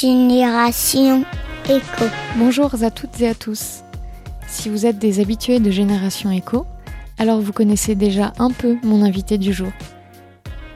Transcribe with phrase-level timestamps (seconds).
[0.00, 1.24] Génération
[1.66, 2.04] Éco.
[2.36, 3.84] Bonjour à toutes et à tous.
[4.48, 6.66] Si vous êtes des habitués de Génération Éco,
[7.16, 9.70] alors vous connaissez déjà un peu mon invité du jour.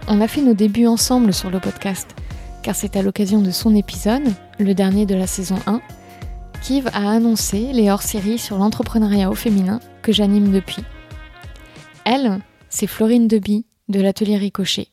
[0.07, 2.15] On a fait nos débuts ensemble sur le podcast,
[2.62, 5.80] car c'est à l'occasion de son épisode, le dernier de la saison 1,
[6.62, 10.85] qu'Yves a annoncé les hors-séries sur l'entrepreneuriat au féminin que j'anime depuis.
[12.05, 12.39] Elle,
[12.69, 14.87] c'est Florine Deby de l'atelier Ricochet.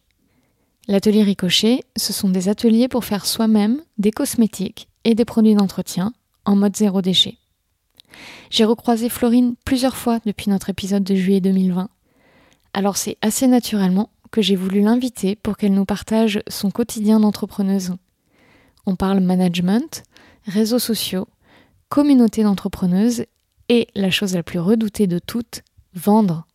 [0.88, 6.14] L'atelier Ricochet, ce sont des ateliers pour faire soi-même des cosmétiques et des produits d'entretien
[6.46, 7.38] en mode zéro déchet.
[8.52, 11.90] J'ai recroisé Florine plusieurs fois depuis notre épisode de juillet 2020.
[12.74, 17.96] Alors c'est assez naturellement que j'ai voulu l'inviter pour qu'elle nous partage son quotidien d'entrepreneuse.
[18.86, 20.04] On parle management,
[20.46, 21.28] réseaux sociaux,
[21.90, 23.26] communauté d'entrepreneuses
[23.70, 25.64] et la chose la plus redoutée de toutes,
[25.96, 26.46] vendre.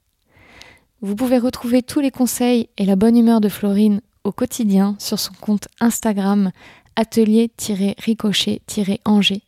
[1.01, 5.19] Vous pouvez retrouver tous les conseils et la bonne humeur de Florine au quotidien sur
[5.19, 6.51] son compte Instagram
[6.97, 9.43] atelier-ricochet-angers.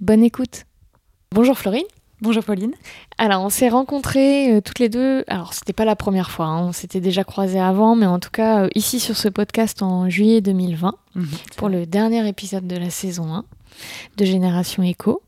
[0.00, 0.66] Bonne écoute.
[1.32, 1.82] Bonjour Florine.
[2.20, 2.74] Bonjour Pauline.
[3.18, 5.24] Alors on s'est rencontrés euh, toutes les deux.
[5.26, 6.68] Alors c'était pas la première fois, hein.
[6.68, 10.08] on s'était déjà croisés avant, mais en tout cas euh, ici sur ce podcast en
[10.08, 13.44] juillet 2020 mhm, pour le dernier épisode de la saison 1
[14.16, 15.22] de Génération Echo.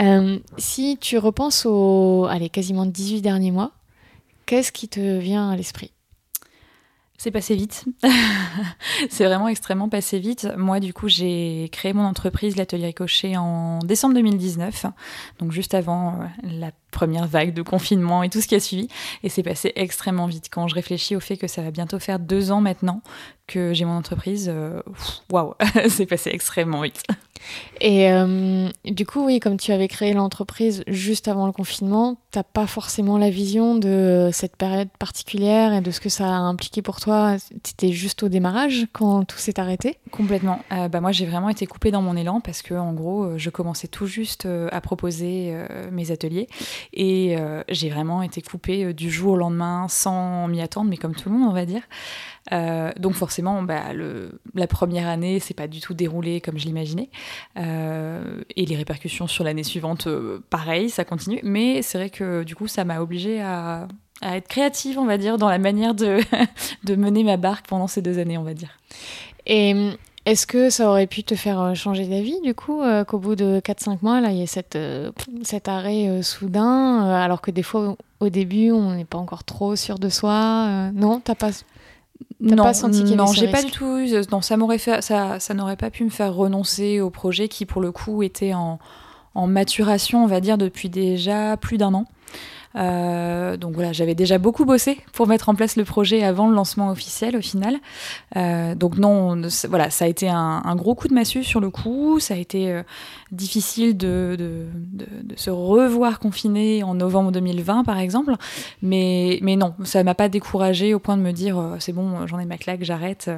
[0.00, 3.70] Euh, si tu repenses aux allez, quasiment 18 derniers mois,
[4.44, 5.92] qu'est-ce qui te vient à l'esprit?
[7.18, 7.84] C'est passé vite.
[9.10, 10.48] c'est vraiment extrêmement passé vite.
[10.56, 14.86] Moi, du coup, j'ai créé mon entreprise, l'Atelier Ricochet, en décembre 2019,
[15.40, 18.88] donc juste avant euh, la première vague de confinement et tout ce qui a suivi.
[19.22, 20.48] Et c'est passé extrêmement vite.
[20.50, 23.02] Quand je réfléchis au fait que ça va bientôt faire deux ans maintenant
[23.48, 24.80] que j'ai mon entreprise, euh,
[25.32, 25.54] waouh,
[25.88, 27.02] c'est passé extrêmement vite.
[27.80, 32.38] Et euh, du coup, oui, comme tu avais créé l'entreprise juste avant le confinement, tu
[32.38, 36.38] n'as pas forcément la vision de cette période particulière et de ce que ça a
[36.38, 37.36] impliqué pour toi.
[37.62, 39.98] Tu étais juste au démarrage quand tout s'est arrêté?
[40.10, 40.60] Complètement.
[40.72, 43.50] Euh, bah moi, j'ai vraiment été coupée dans mon élan parce que, en gros, je
[43.50, 45.54] commençais tout juste à proposer
[45.90, 46.48] mes ateliers
[46.92, 47.36] et
[47.68, 51.36] j'ai vraiment été coupée du jour au lendemain sans m'y attendre, mais comme tout le
[51.36, 51.82] monde, on va dire.
[52.52, 56.66] Euh, donc forcément, bah, le, la première année, c'est pas du tout déroulé comme je
[56.66, 57.10] l'imaginais.
[57.58, 61.40] Euh, et les répercussions sur l'année suivante, euh, pareil, ça continue.
[61.42, 63.88] Mais c'est vrai que du coup, ça m'a obligée à,
[64.20, 66.18] à, être créative, on va dire, dans la manière de,
[66.84, 68.78] de mener ma barque pendant ces deux années, on va dire.
[69.46, 69.74] Et
[70.30, 73.98] est-ce que ça aurait pu te faire changer d'avis, du coup, qu'au bout de 4-5
[74.02, 74.78] mois, là, il y ait cette,
[75.42, 79.98] cet arrêt soudain, alors que des fois, au début, on n'est pas encore trop sûr
[79.98, 81.50] de soi Non, t'as pas
[82.40, 83.98] non, pas senti non, j'ai pas du tout.
[84.30, 87.66] Non, ça m'aurait fait, ça, ça n'aurait pas pu me faire renoncer au projet qui,
[87.66, 88.78] pour le coup, était en,
[89.34, 92.04] en maturation, on va dire, depuis déjà plus d'un an.
[92.78, 96.54] Euh, donc voilà, j'avais déjà beaucoup bossé pour mettre en place le projet avant le
[96.54, 97.76] lancement officiel au final.
[98.36, 102.20] Euh, donc non, voilà, ça a été un, gros coup de massue sur le coup.
[102.20, 102.82] Ça a été euh,
[103.32, 104.66] difficile de, de,
[105.22, 108.34] de, se revoir confiné en novembre 2020 par exemple.
[108.82, 112.38] Mais, mais non, ça m'a pas découragé au point de me dire c'est bon, j'en
[112.38, 113.30] ai ma claque, j'arrête.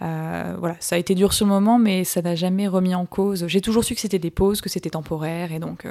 [0.00, 3.46] voilà, ça a été dur sur le moment, mais ça n'a jamais remis en cause.
[3.46, 5.86] J'ai toujours su que c'était des pauses, que c'était temporaire, et donc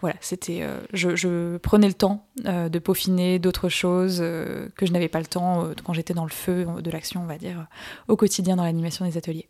[0.00, 4.92] voilà, c'était, je, je, prenais le temps euh, de peaufiner d'autres choses euh, que je
[4.92, 7.66] n'avais pas le temps euh, quand j'étais dans le feu de l'action, on va dire,
[8.08, 9.48] au quotidien dans l'animation des ateliers.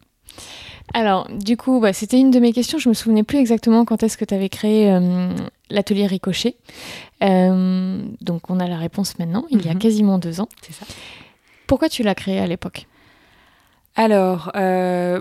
[0.92, 2.78] Alors, du coup, bah, c'était une de mes questions.
[2.78, 4.96] Je me souvenais plus exactement quand est-ce que tu avais créé
[5.70, 6.56] l'atelier Ricochet.
[7.20, 9.78] donc, on a la réponse maintenant, il y a mhm.
[9.78, 10.48] quasiment deux ans.
[10.62, 10.86] C'est ça.
[11.66, 12.86] Pourquoi tu l'as créé à l'époque?
[13.96, 14.52] Alors,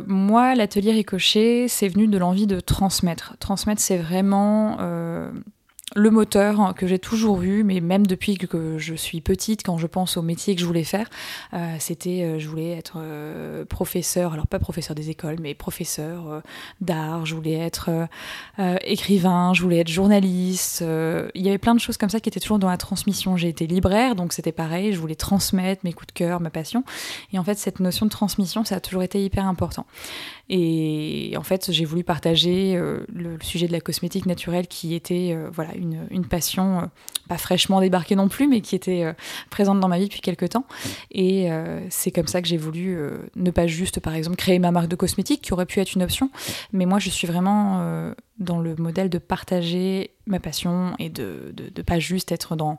[0.08, 3.36] moi, l'atelier Ricochet, c'est venu de l'envie de transmettre.
[3.40, 4.78] Transmettre, c'est vraiment
[5.96, 9.88] le moteur que j'ai toujours eu, mais même depuis que je suis petite, quand je
[9.88, 11.10] pense au métier que je voulais faire,
[11.54, 16.42] euh, c'était, euh, je voulais être euh, professeur, alors pas professeur des écoles, mais professeur
[16.82, 17.90] d'art, je voulais être
[18.86, 20.84] écrivain, je voulais être journaliste.
[21.36, 23.38] il y avait plein de choses comme ça qui étaient toujours dans la transmission.
[23.38, 26.84] J'ai été libraire, donc c'était pareil, je voulais transmettre mes coups de cœur, ma passion.
[27.32, 29.86] Et en fait, cette notion de transmission, ça a toujours été hyper important.
[30.50, 35.74] Et en fait, j'ai voulu partager le, sujet de la cosmétique naturelle qui était, voilà,
[35.76, 36.86] une, passion, euh,
[37.28, 39.14] pas fraîchement débarquée non plus, mais qui était euh,
[39.50, 40.66] présente dans ma vie depuis quelques temps.
[41.12, 42.98] Et euh, c'est comme ça que j'ai voulu
[43.36, 46.04] ne pas juste, par exemple, créer ma marque de cosmétiques, qui aurait pu être une
[46.04, 46.30] option,
[46.72, 51.82] mais moi, je suis vraiment dans le modèle de partager ma passion et de ne
[51.82, 52.78] pas juste être dans,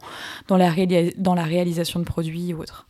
[0.49, 0.73] dans, la
[1.17, 2.87] dans la réalisation de produits ou autre.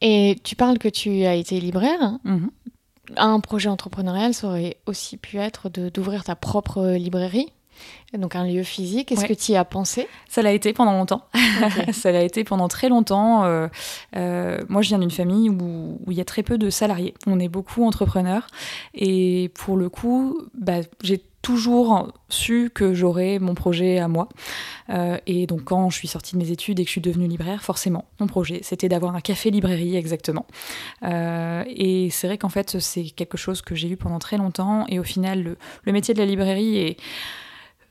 [0.00, 2.18] Et tu parles que tu as été libraire.
[2.24, 2.50] Mhm.
[3.16, 7.52] Un projet entrepreneurial, ça aurait aussi pu être d'ouvrir ta propre librairie
[8.12, 10.08] Donc un lieu physique, est-ce que tu y as pensé?
[10.28, 11.22] Ça l'a été pendant longtemps.
[11.92, 13.44] ça l'a été pendant très longtemps.
[13.44, 13.68] Euh,
[14.16, 17.14] euh, moi, je viens d'une famille où, il y a très peu de salariés.
[17.26, 18.46] On est beaucoup entrepreneurs.
[18.94, 24.28] Et pour le coup, bah, j'ai toujours su que j'aurais mon projet à moi.
[24.90, 27.26] Euh, et donc quand je suis sortie de mes études et que je suis devenue
[27.26, 30.46] libraire, forcément, mon projet, c'était d'avoir un café-librairie exactement.
[31.02, 34.84] et c'est vrai qu'en fait, c'est quelque chose que j'ai eu pendant très longtemps.
[34.88, 36.96] Et au final, le métier de la librairie est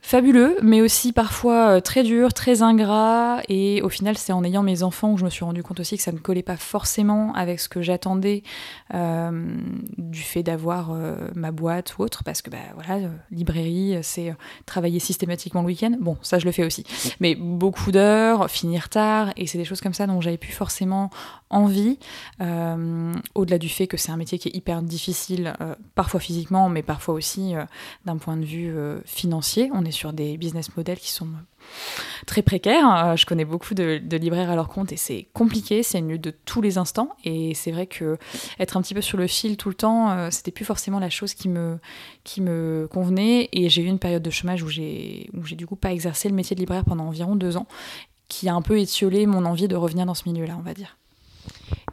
[0.08, 3.42] fabuleux, mais aussi parfois euh, très dur, très ingrat.
[3.50, 5.98] Et au final, c'est en ayant mes enfants que je me suis rendu compte aussi
[5.98, 8.42] que ça ne collait pas forcément avec ce que j'attendais
[8.94, 9.58] euh,
[9.98, 12.24] du fait d'avoir euh, ma boîte ou autre.
[12.24, 14.34] Parce que, bah, voilà, librairie, c'est
[14.66, 15.98] travailler systématiquement le week-end.
[16.00, 16.86] Bon, ça, je le fais aussi.
[17.20, 21.10] Mais beaucoup d'heures, finir tard, et c'est des choses comme ça dont j'avais plus forcément
[21.50, 22.00] envie.
[22.40, 25.54] Au-delà du fait que c'est un métier qui est hyper difficile,
[25.96, 27.56] parfois physiquement, mais parfois aussi
[28.06, 28.74] d'un point de vue
[29.06, 29.70] financier.
[29.74, 31.28] On est sur des business models qui sont
[32.26, 33.06] très précaires.
[33.06, 36.24] Euh, je connais beaucoup de, libraires à leur compte et c'est compliqué, c'est une lutte
[36.24, 37.10] de tous les instants.
[37.24, 38.18] Et c'est vrai que
[38.60, 41.10] être un petit peu sur le fil tout le temps, euh, c'était plus forcément la
[41.10, 41.80] chose qui me,
[42.24, 43.50] qui me convenait.
[43.52, 46.30] Et j'ai eu une période de chômage où j'ai, où j'ai du coup pas exercé
[46.30, 47.68] le métier de libraire pendant environ deux ans,
[48.30, 50.98] qui a un peu étiolé mon envie de revenir dans ce milieu-là, on va dire.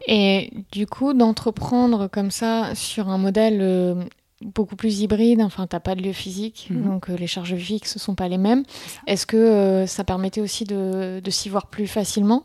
[0.07, 4.05] Et du coup, d'entreprendre comme ça sur un modèle euh,
[4.45, 6.85] beaucoup plus hybride, enfin t'as pas de lieu physique, mhm.
[6.85, 8.63] donc euh, les charges fixes ne sont pas les mêmes.
[9.07, 12.45] Est-ce que euh, ça permettait aussi de, de s'y voir plus facilement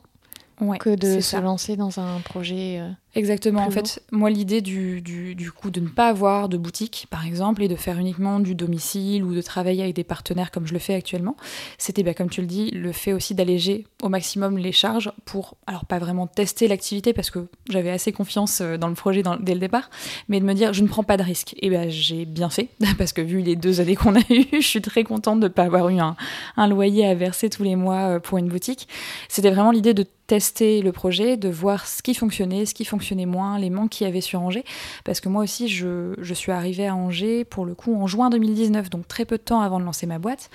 [0.80, 2.82] que de se lancer dans un projet
[3.16, 3.66] Exactement.
[3.66, 7.64] En fait, moi, l'idée du, du, coup de ne pas avoir de boutique, par exemple,
[7.64, 10.80] et de faire uniquement du domicile ou de travailler avec des partenaires comme je le
[10.80, 11.36] fais actuellement,
[11.80, 15.58] c'était, bah, comme tu le dis, le fait aussi d'alléger au maximum les charges pour,
[15.66, 19.54] alors pas vraiment tester l'activité parce que j'avais assez confiance euh, dans le projet dès
[19.56, 19.90] le départ,
[20.28, 21.56] mais de me dire je ne prends pas de risque.
[21.62, 24.60] Et ben j'ai bien fait parce que vu les deux années qu'on a eues, je
[24.60, 26.16] suis très contente de ne pas avoir eu un,
[26.58, 28.88] un loyer à verser tous les mois euh, pour une boutique.
[29.30, 32.99] C'était vraiment l'idée de tester le projet, de voir ce qui fonctionnait, ce qui fonctionnait
[33.00, 34.66] fonctionnait moins, les manques qu'il y avait sur Angers.
[35.06, 38.30] Parce que moi aussi, je, je suis arrivée à Angers, pour le coup, en juin
[38.30, 40.50] 2019, donc très peu de temps avant de lancer ma boîte.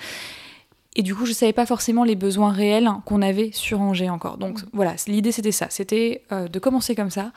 [0.95, 4.09] Et du coup, je ne savais pas forcément les besoins réels qu'on avait sur Angers
[4.09, 4.37] encore.
[4.37, 7.31] Donc voilà, l'idée c'était ça, c'était euh, de commencer comme ça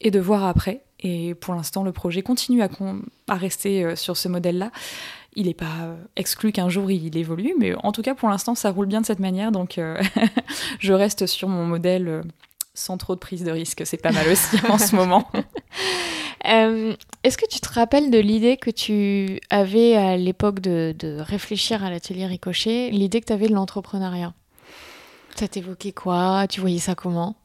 [0.00, 0.82] et de voir après.
[1.00, 2.68] Et pour l'instant, le projet continue à,
[3.28, 4.70] à rester euh, sur ce modèle-là.
[5.34, 8.54] Il n'est pas euh, exclu qu'un jour il évolue, mais en tout cas pour l'instant
[8.54, 9.80] ça roule bien de cette manière, donc
[10.80, 12.22] je reste sur mon modèle
[12.74, 13.82] sans trop de prise de risque.
[13.84, 15.28] C'est pas mal aussi en ce moment.
[16.48, 21.20] Euh, est-ce que tu te rappelles de l'idée que tu avais à l'époque de, de,
[21.20, 24.32] réfléchir à l'atelier Ricochet, l'idée que tu avais de l'entrepreneuriat?
[25.36, 26.46] Ça t'évoquait quoi?
[26.48, 27.36] Tu voyais ça comment?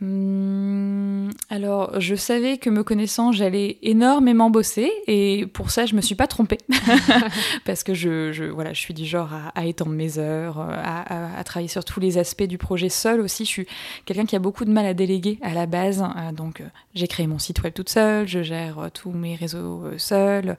[0.00, 6.00] Hmm, alors, je savais que me connaissant, j'allais énormément bosser et pour ça, je me
[6.00, 6.58] suis pas trompée
[7.64, 11.84] parce que je, voilà, je suis du genre à, étendre mes heures, à, travailler sur
[11.84, 13.44] tous les aspects du projet seul aussi.
[13.44, 13.66] Je suis
[14.04, 16.64] quelqu'un qui a beaucoup de mal à déléguer à la base, euh, donc euh,
[16.94, 20.56] j'ai créé mon site web toute seule, je gère euh, tous mes réseaux seule.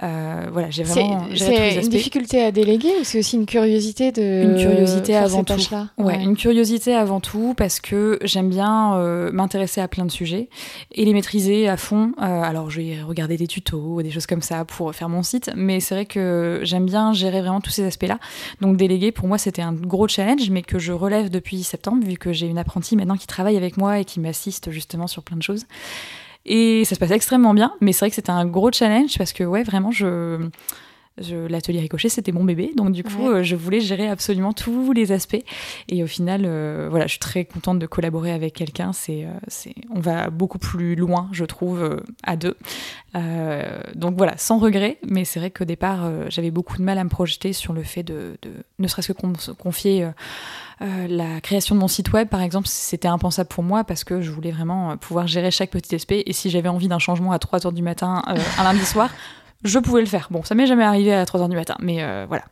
[0.00, 1.26] voilà, j'ai vraiment.
[1.34, 4.44] C'est une difficulté à déléguer ou c'est aussi une curiosité de.
[4.44, 5.54] Une curiosité avant tout.
[5.98, 10.48] ouais, une curiosité avant tout parce que j'aime bien euh, m'intéresser à plein de sujets
[10.92, 12.12] et les maîtriser à fond.
[12.18, 15.50] Euh, alors, je vais regarder des tutos, des choses comme ça pour faire mon site,
[15.56, 18.18] mais c'est vrai que j'aime bien gérer vraiment tous ces aspects-là.
[18.60, 22.16] Donc, déléguer, pour moi, c'était un gros challenge, mais que je relève depuis septembre, vu
[22.16, 25.36] que j'ai une apprentie maintenant qui travaille avec moi et qui m'assiste justement sur plein
[25.36, 25.66] de choses.
[26.44, 29.32] Et ça se passe extrêmement bien, mais c'est vrai que c'était un gros challenge parce
[29.32, 30.48] que, ouais, vraiment, je
[31.18, 35.12] L'atelier Ricochet, c'était mon bébé, donc du coup, euh, je voulais gérer absolument tous les
[35.12, 35.42] aspects.
[35.88, 38.92] Et au final, euh, voilà, je suis très contente de collaborer avec quelqu'un.
[38.92, 42.56] C'est, euh, c'est, on va beaucoup plus loin, je trouve, à deux.
[43.94, 44.98] donc voilà, sans regret.
[45.08, 48.02] Mais c'est vrai qu'au départ, j'avais beaucoup de mal à me projeter sur le fait
[48.02, 50.10] de, de ne serait-ce que confier.
[50.80, 54.30] la création de mon site web, par exemple, c'était impensable pour moi parce que je
[54.30, 56.24] voulais vraiment pouvoir gérer chaque petit aspect.
[56.26, 59.08] Et si j'avais envie d'un changement à 3 heures du matin, un lundi soir,
[59.64, 60.28] je pouvais le faire.
[60.30, 62.44] Bon, ça m'est jamais arrivé à 3h du matin, mais euh, voilà.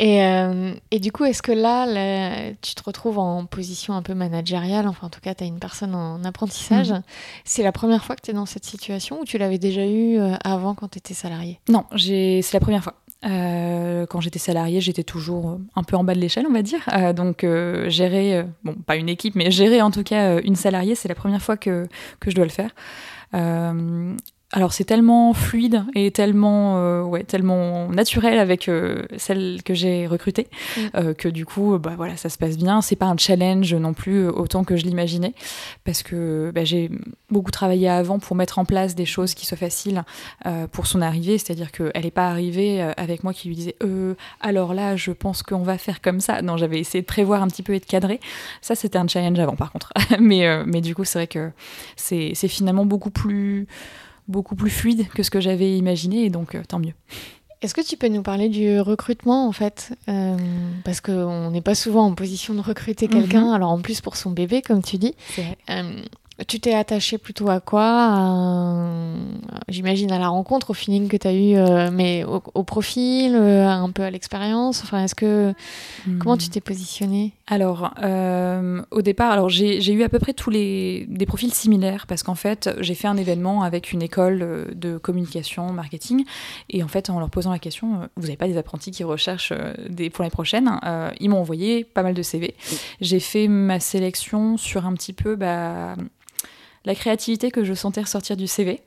[0.00, 1.86] Et, euh, et, du coup, est-ce que là,
[2.60, 4.88] tu te retrouves en position un peu managériale?
[4.88, 6.90] Enfin, en tout cas, tu as une personne en apprentissage.
[6.90, 7.02] Mhm.
[7.44, 10.18] C'est la première fois que tu es dans cette situation ou tu l'avais déjà eu
[10.18, 11.60] euh, avant quand tu étais salarié?
[11.68, 12.94] Non, c'est la première fois.
[13.22, 16.84] quand j'étais salarié, j'étais toujours un peu en bas de l'échelle, on va dire.
[17.14, 17.46] donc,
[17.86, 21.40] gérer, bon, pas une équipe, mais gérer en tout cas une salariée, c'est la première
[21.40, 21.86] fois que,
[22.18, 22.70] que je dois le faire.
[24.54, 30.06] Alors c'est tellement fluide et tellement, euh, ouais, tellement naturel avec euh, celle que j'ai
[30.06, 30.46] recrutée
[30.76, 30.80] mm.
[30.94, 32.80] euh, que du coup, bah voilà, ça se passe bien.
[32.80, 35.34] C'est pas un challenge non plus autant que je l'imaginais
[35.82, 36.88] parce que bah, j'ai
[37.30, 40.04] beaucoup travaillé avant pour mettre en place des choses qui soient faciles
[40.70, 41.36] pour son arrivée.
[41.36, 43.76] C'est-à-dire qu'elle n'est pas arrivée avec moi qui lui disait
[44.40, 46.42] alors là, je pense qu'on va faire comme ça.
[46.42, 48.20] Non, j'avais essayé de prévoir un petit peu et de cadrer.
[48.60, 49.92] Ça, c'était un challenge avant par contre.
[50.20, 51.50] mais, mais du coup, c'est vrai que
[51.96, 53.66] c'est finalement beaucoup plus
[54.28, 56.94] beaucoup plus fluide que ce que j'avais imaginé, et donc euh, tant mieux.
[57.62, 60.36] Est-ce que tu peux nous parler du recrutement en fait euh,
[60.84, 63.54] Parce qu'on n'est pas souvent en position de recruter quelqu'un, mhm.
[63.54, 65.14] alors en plus pour son bébé, comme tu dis.
[65.70, 66.02] Euh,
[66.48, 68.54] tu t'es attaché plutôt à quoi
[69.68, 73.68] J'imagine à la rencontre, au feeling que tu as eu, euh, mais au, profil, euh,
[73.68, 74.82] un peu à l'expérience?
[74.82, 75.54] Enfin, est-ce que
[76.18, 76.50] comment tu hmm.
[76.50, 77.32] t'es positionné?
[77.46, 82.06] Alors, euh, au départ, alors j'ai eu à peu près tous les des profils similaires
[82.08, 86.24] parce qu'en fait, j'ai fait un événement avec une école de communication, marketing,
[86.68, 89.52] et en fait, en leur posant la question, vous n'avez pas des apprentis qui recherchent
[89.88, 90.80] des pour l'année prochaine?
[91.20, 92.54] Ils m'ont envoyé pas mal de CV.
[93.00, 95.36] J'ai fait ma sélection sur un petit peu.
[95.36, 95.94] Bah,
[96.84, 98.82] la créativité que je sentais ressortir du CV.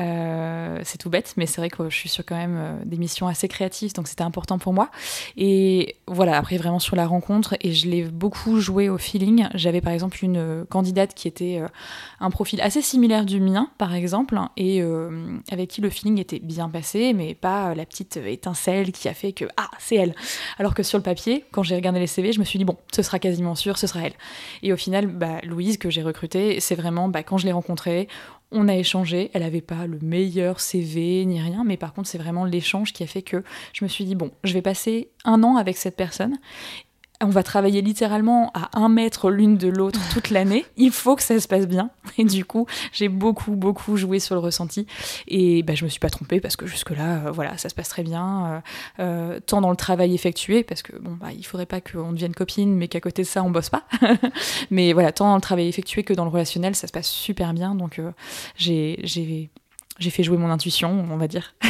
[0.00, 2.96] Euh, c'est tout bête, mais c'est vrai que je suis sur quand même euh, des
[2.96, 4.90] missions assez créatives, donc c'était important pour moi.
[5.36, 9.46] Et voilà, après vraiment sur la rencontre, et je l'ai beaucoup joué au feeling.
[9.54, 11.62] J'avais par exemple une euh, candidate qui était
[12.20, 14.82] un profil assez similaire du mien, par exemple, et
[15.50, 19.32] avec qui le feeling était bien passé, mais pas la petite étincelle qui a fait
[19.32, 20.14] que ah c'est elle.
[20.58, 22.76] Alors que sur le papier, quand j'ai regardé les CV, je me suis dit bon,
[22.94, 24.14] ce sera quasiment sûr, ce sera elle.
[24.62, 28.08] Et au final, bah, Louise que j'ai recrutée, c'est vraiment bah, quand je l'ai rencontrée,
[28.54, 32.18] on a échangé, elle n'avait pas le meilleur CV ni rien, mais par contre c'est
[32.18, 33.42] vraiment l'échange qui a fait que
[33.72, 36.38] je me suis dit, bon, je vais passer un an avec cette personne
[37.20, 40.64] on va travailler littéralement à un mètre l'une de l'autre toute l'année.
[40.76, 41.90] Il faut que ça se passe bien.
[42.18, 44.86] Et du coup, j'ai beaucoup, beaucoup joué sur le ressenti.
[45.28, 47.88] Et bah, je me suis pas trompée parce que jusque-là, euh, voilà, ça se passe
[47.88, 48.46] très bien.
[48.46, 48.60] Euh,
[49.00, 52.34] euh, tant dans le travail effectué, parce que bon, bah, il faudrait pas qu'on devienne
[52.34, 53.84] copine, mais qu'à côté de ça, on bosse pas.
[54.70, 57.54] mais voilà, tant dans le travail effectué que dans le relationnel, ça se passe super
[57.54, 57.74] bien.
[57.74, 58.00] Donc,
[58.56, 58.98] j'ai
[60.10, 61.54] fait jouer mon intuition, on va dire.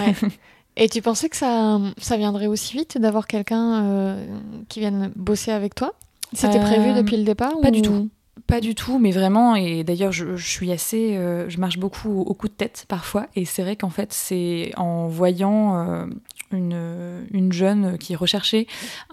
[0.77, 4.27] Et tu pensais que ça, ça viendrait aussi vite d'avoir quelqu'un euh,
[4.69, 5.95] qui vienne bosser avec toi?
[6.33, 8.11] C'était prévu euh, depuis le départ Pas du tout.
[8.49, 12.35] Pas du tout, mais vraiment, et d'ailleurs je, suis assez, euh, je marche beaucoup au,
[12.35, 16.07] coup de tête parfois, et c'est vrai qu'en fait c'est en voyant
[16.53, 18.67] une, une, jeune qui recherchait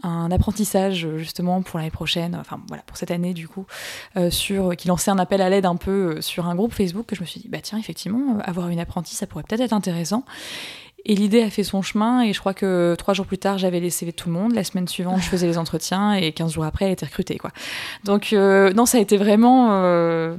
[0.03, 3.67] un apprentissage justement pour l'année prochaine, enfin voilà pour cette année du coup,
[4.31, 7.21] sur qui lançait un appel à l'aide un peu sur un groupe Facebook que je
[7.21, 10.25] me suis dit bah tiens effectivement avoir une apprentie ça pourrait peut-être être intéressant
[11.05, 13.79] et l'idée a fait son chemin et je crois que trois jours plus tard, j'avais
[13.79, 14.53] les CV de tout le monde.
[14.53, 17.37] La semaine suivante, je faisais les entretiens et 15 jours après, elle était recrutée.
[17.37, 17.51] Quoi.
[18.03, 20.35] Donc euh, non, ça a été vraiment, euh,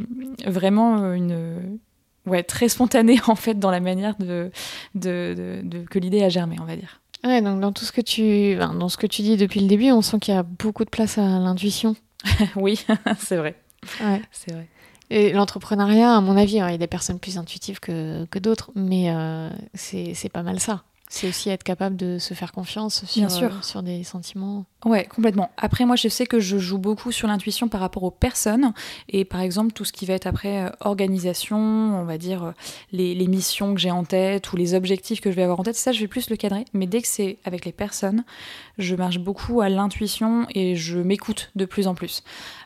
[0.46, 1.78] vraiment une...
[2.24, 4.52] Ouais, très spontané en fait dans la manière de,
[4.94, 7.00] de, de, que l'idée a germé, on va dire.
[7.24, 9.90] Ouais, donc dans tout ce que tu, dans ce que tu dis depuis le début,
[9.90, 11.96] on sent qu'il y a beaucoup de place à l'intuition.
[12.56, 12.84] oui,
[13.18, 13.56] c'est vrai.
[14.00, 14.22] Ouais.
[14.30, 14.68] C'est vrai.
[15.32, 18.70] L'entrepreneuriat, à mon avis, hein, il y a des personnes plus intuitives que, que d'autres,
[18.74, 20.82] mais euh, c'est pas mal ça.
[21.14, 24.64] C'est aussi être capable de se faire confiance sur, euh, sur des sentiments.
[24.86, 25.50] Ouais, complètement.
[25.58, 28.72] Après, moi, je sais que je joue beaucoup sur l'intuition par rapport aux personnes.
[29.10, 32.52] Et par exemple, tout ce qui va être après euh, organisation, on va dire euh,
[32.92, 35.64] les, les, missions que j'ai en tête ou les objectifs que je vais avoir en
[35.64, 36.64] tête, ça, je vais plus le cadrer.
[36.72, 38.24] Mais dès que c'est avec les personnes,
[38.78, 42.22] je marche beaucoup à l'intuition et je m'écoute de plus en plus.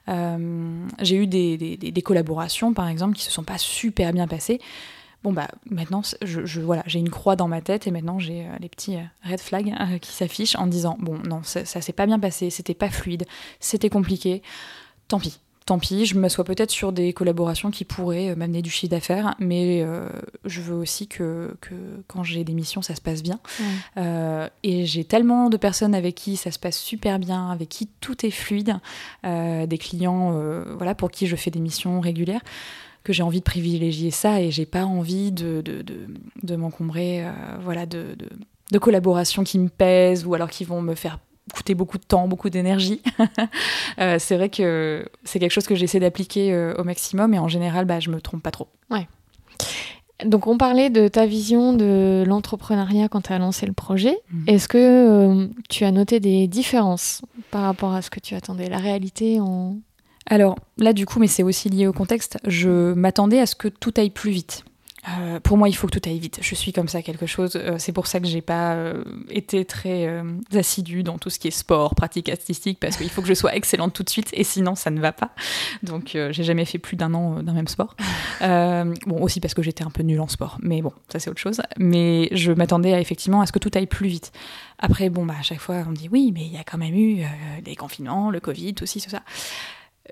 [0.08, 4.60] J'ai eu des, collaborations, par exemple, qui se sont pas super bien passées.
[5.22, 8.56] Bon bah maintenant je, voilà j'ai une croix dans ma tête et maintenant j'ai euh,
[8.60, 12.06] les petits euh, red flags euh, qui s'affichent en disant bon non ça s'est pas
[12.06, 13.24] bien passé c'était pas fluide
[13.58, 14.40] c'était compliqué
[15.08, 18.90] tant pis tant pis je m'assois peut-être sur des collaborations qui pourraient m'amener du chiffre
[18.90, 19.84] d'affaires mais
[20.44, 21.74] je veux aussi que, que
[22.06, 23.40] quand j'ai des missions ça se passe bien.
[24.62, 28.24] Et j'ai tellement de personnes avec qui ça se passe super bien avec qui tout
[28.24, 28.76] est fluide
[29.24, 30.40] des clients
[30.76, 32.42] voilà pour qui je fais des missions régulières
[33.06, 35.84] que j'ai envie de privilégier ça et j'ai pas envie de, de,
[36.42, 37.30] de, m'encombrer euh,
[37.60, 38.16] voilà, de,
[38.72, 41.20] de, collaborations qui me pèsent ou alors qui vont me faire
[41.54, 43.02] coûter beaucoup de temps, beaucoup d'énergie.
[43.98, 47.48] Euh, c'est vrai que c'est quelque chose que j'essaie d'appliquer euh, au maximum et en
[47.48, 48.68] général, bah, je me trompe pas trop.
[48.90, 49.08] Ouais.
[50.22, 54.18] Donc on parlait de ta vision de l'entrepreneuriat quand tu as lancé le projet.
[54.30, 54.44] Mhm.
[54.48, 58.68] Est-ce que tu as noté des différences par rapport à ce que tu attendais?
[58.68, 59.78] La réalité en,
[60.26, 63.68] alors là, du coup, mais c'est aussi lié au contexte, je m'attendais à ce que
[63.68, 64.64] tout aille plus vite.
[65.08, 66.38] Euh, pour moi, il faut que tout aille vite.
[66.42, 67.52] Je suis comme ça, quelque chose.
[67.56, 70.22] Euh, c'est pour ça que j'ai pas euh, été très
[70.54, 73.54] assidue dans tout ce qui est sport, pratique artistique, parce qu'il faut que je sois
[73.54, 75.30] excellente tout de suite, et sinon, ça ne va pas.
[75.82, 77.96] Donc, j'ai jamais fait plus d'un an d'un même sport.
[78.40, 81.40] bon, aussi parce que j'étais un peu nulle en sport, mais bon, ça c'est autre
[81.40, 81.60] chose.
[81.78, 84.32] Mais je m'attendais effectivement à ce que tout aille plus vite.
[84.78, 86.78] Après, bon, bah, à chaque fois, on me dit oui, mais il y a quand
[86.78, 87.24] même eu
[87.62, 89.22] des confinements, le Covid, tout tout ça.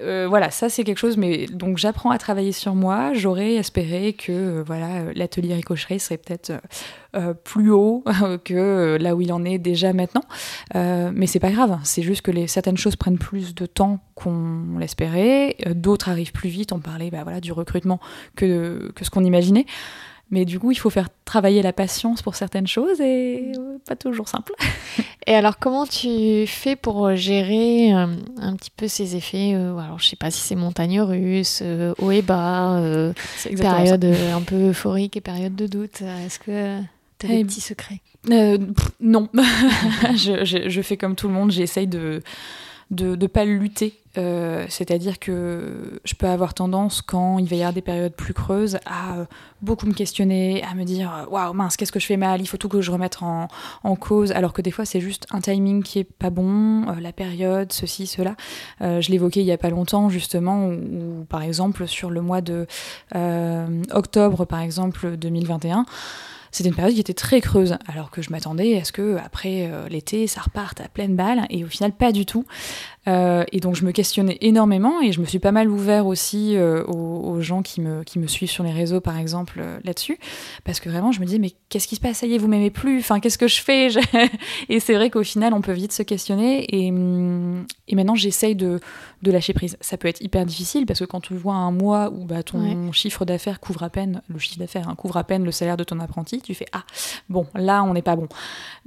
[0.01, 3.13] Euh, voilà, ça c'est quelque chose, mais donc j'apprends à travailler sur moi.
[3.15, 6.53] J'aurais espéré que euh, voilà l'atelier ricocherie serait peut-être
[7.15, 8.05] euh, plus haut
[8.45, 10.25] que là où il en est déjà maintenant,
[10.75, 11.79] mais c'est pas grave.
[11.85, 16.73] C'est juste que certaines choses prennent plus de temps qu'on l'espérait, d'autres arrivent plus vite.
[16.73, 18.01] On parlait bah, voilà du recrutement
[18.37, 19.67] que, que ce qu'on imaginait.
[20.35, 23.95] Mais du coup, il faut faire travailler la patience pour certaines choses et euh, pas
[23.95, 24.53] toujours simple.
[25.29, 30.01] Et alors, comment tu fais pour euh, gérer euh, un petit peu ces effets Alors,
[30.01, 31.63] je sais pas si c'est montagne russe,
[31.99, 32.83] haut et bas,
[33.57, 36.03] période un peu euphorique et période de doute.
[36.03, 36.81] Est-ce que
[37.21, 38.01] tu as des eh petits secrets?
[38.29, 39.29] Non.
[40.17, 42.23] je, je, je, fais comme tout le monde, j'essaye de
[42.91, 44.01] de ne pas lutter.
[44.17, 48.35] Euh, c'est-à-dire que je peux avoir tendance, quand il va y avoir des périodes plus
[48.35, 49.25] creuses, à euh,
[49.61, 52.57] beaucoup me questionner, à me dire waouh, mince, qu'est-ce que je fais mal, il faut
[52.57, 53.49] tout que je remette en,
[53.97, 57.13] cause, alors que des fois c'est juste un timing qui est pas bon, euh, la
[57.13, 58.37] période, ceci, cela.
[58.81, 62.67] je l'évoquais il y a pas longtemps, justement, où, par exemple, sur le mois de
[63.93, 65.87] octobre, par exemple, 2021,
[66.55, 69.69] c'était une période qui était très creuse, alors que je m'attendais à ce que après
[69.69, 72.45] euh, l'été, ça reparte à pleine balle, et au final, pas du tout.
[73.07, 76.57] Euh, et donc je me questionnais énormément et je me suis pas mal ouvert aussi
[76.57, 80.19] euh, aux, gens qui me, qui me suivent sur les réseaux par exemple là-dessus.
[80.65, 82.19] Parce que vraiment je me disais mais qu'est-ce qui se passe?
[82.19, 82.99] Ça y est vous m'aimez plus.
[83.01, 83.89] Enfin qu'est-ce que je fais?
[84.69, 88.55] Et c'est vrai qu'au final on peut vite se questionner et, hum, et maintenant j'essaye
[88.55, 88.81] de,
[89.23, 89.77] de lâcher prise.
[89.81, 92.93] Ça peut être hyper difficile parce que quand tu vois un mois où bah, ton
[92.93, 95.85] chiffre d'affaires couvre à peine le chiffre d'affaires hein, couvre à peine le salaire de
[95.85, 96.85] ton apprenti tu fais ah
[97.29, 98.29] bon là on n'est pas bon.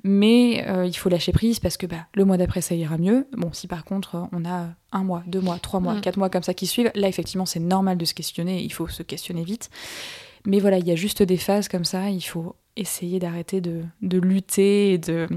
[0.03, 3.27] Mais euh, il faut lâcher prise parce que bah, le mois d'après ça ira mieux.
[3.35, 6.01] Bon, si par contre on a un mois, deux mois, trois mois, mm.
[6.01, 8.87] quatre mois comme ça qui suivent, là effectivement c'est normal de se questionner, il faut
[8.87, 9.69] se questionner vite.
[10.45, 13.83] Mais voilà, il y a juste des phases comme ça, il faut essayer d'arrêter de,
[14.01, 15.27] lutter et de,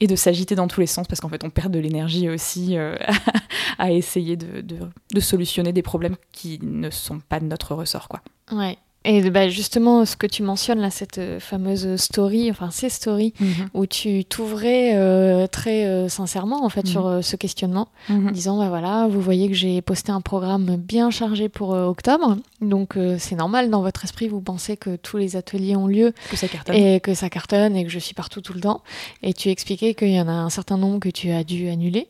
[0.00, 2.76] et de s'agiter dans tous les sens parce qu'en fait on perd de l'énergie aussi
[2.76, 2.96] euh,
[3.78, 8.20] à essayer de, de, solutionner des problèmes qui ne sont pas de notre ressort quoi.
[8.52, 12.88] Ouais, et bah, justement, ce que tu mentionnes là, cette euh, fameuse story, enfin ces
[12.88, 13.68] stories, mhm.
[13.72, 16.90] où tu t'ouvrais euh, très euh, sincèrement en fait mhm.
[16.90, 18.28] sur ce questionnement, mhm.
[18.28, 22.36] en disant bah voilà, vous voyez que j'ai posté un programme bien chargé pour octobre,
[22.60, 26.36] donc c'est normal dans votre esprit, vous pensez que tous les ateliers ont lieu, que
[26.36, 28.82] ça cartonne, et que ça cartonne et que je suis partout tout le temps.
[29.22, 32.08] Et tu expliquais qu'il y en a un certain nombre que tu as dû annuler,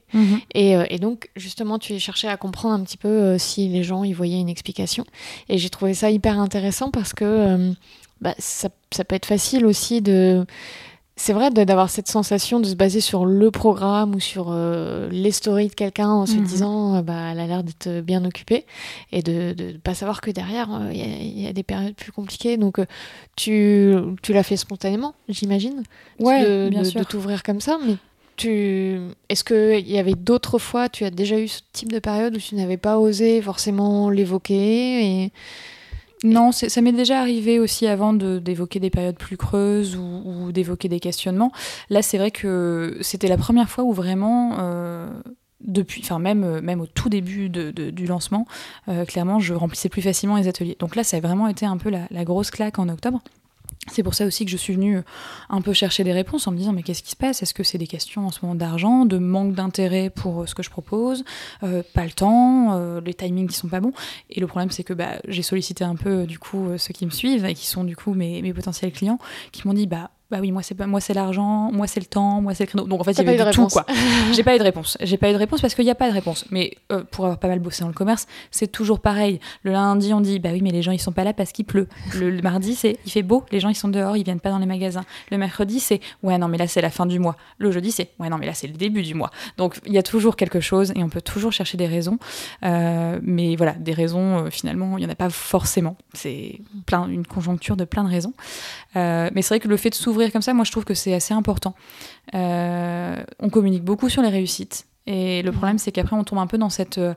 [0.54, 4.14] et, et, donc justement tu cherchais à comprendre un petit peu si les gens y
[4.14, 5.04] voyaient une explication.
[5.50, 7.72] Et j'ai trouvé ça hyper intéressant parce que euh,
[8.20, 10.44] bah, ça, peut être facile aussi de.
[11.18, 15.30] C'est vrai d'avoir cette sensation de se baser sur le programme ou sur euh, les
[15.30, 16.44] stories de quelqu'un en se mhm.
[16.44, 18.66] disant euh, bah, elle a l'air d'être bien occupée
[19.12, 22.58] et de ne pas savoir que derrière il y, a des périodes plus compliquées.
[22.58, 22.80] Donc
[23.34, 25.84] tu, tu l'as fait spontanément, j'imagine,
[26.20, 27.78] ouais, de, bien de, t'ouvrir comme ça.
[27.86, 27.96] Mais
[28.36, 29.00] tu...
[29.30, 32.38] est-ce qu'il y avait d'autres fois, tu as déjà eu ce type de période où
[32.38, 35.32] tu n'avais pas osé forcément l'évoquer et
[36.24, 41.00] non, ça m'est déjà arrivé aussi avant d'évoquer des périodes plus creuses ou, d'évoquer des
[41.00, 41.52] questionnements.
[41.90, 45.08] Là, c'est vrai que c'était la première fois où vraiment, euh,
[45.60, 48.46] depuis, enfin même, au tout début du lancement,
[48.88, 50.76] euh, clairement, je remplissais plus facilement les ateliers.
[50.78, 53.20] Donc là, ça a vraiment été un peu la grosse claque en octobre.
[53.88, 55.02] C'est pour ça aussi que je suis venue euh,
[55.48, 57.42] un peu chercher des réponses en me disant mais qu'est-ce qui se passe?
[57.42, 60.54] Est-ce que c'est des questions en ce moment d'argent, de manque d'intérêt pour euh, ce
[60.54, 61.24] que je propose,
[61.62, 63.92] euh, pas le temps, les timings qui sont pas bons.
[64.30, 67.10] Et le problème c'est que bah, j'ai sollicité un peu du coup ceux qui me
[67.10, 69.18] suivent et qui sont du coup mes, mes potentiels clients
[69.52, 72.40] qui m'ont dit bah bah oui, moi c'est moi c'est l'argent, moi c'est le temps,
[72.40, 72.84] moi c'est le créneau.
[72.86, 73.86] Donc en fait, il y avait tout quoi.
[74.32, 74.98] J'ai pas eu de réponse.
[75.00, 76.46] J'ai pas eu de réponse parce qu'il n'y a pas de réponse.
[76.50, 79.38] Mais euh, pour avoir pas mal bossé dans le commerce, c'est toujours pareil.
[79.62, 81.64] Le lundi, on dit bah oui, mais les gens ils sont pas là parce qu'il
[81.64, 81.86] pleut.
[82.16, 84.58] Le, mardi, c'est il fait beau, les gens ils sont dehors, ils viennent pas dans
[84.58, 85.04] les magasins.
[85.30, 87.36] Le mercredi, c'est ouais non mais là c'est la fin du mois.
[87.58, 89.30] Le jeudi, c'est ouais non mais là c'est le début du mois.
[89.58, 92.18] Donc il y a toujours quelque chose et on peut toujours chercher des raisons.
[92.64, 95.96] Euh, mais voilà, des raisons euh, finalement, il y en a pas forcément.
[96.14, 98.32] C'est plein une conjoncture de plein de raisons.
[98.96, 101.14] mais c'est vrai que le fait de s'ouvrir comme ça, moi je trouve que c'est
[101.14, 101.74] assez important.
[102.34, 104.86] Euh, on communique beaucoup sur les réussites.
[105.06, 107.14] Et le problème, c'est qu'après, on tombe un peu dans cette euh,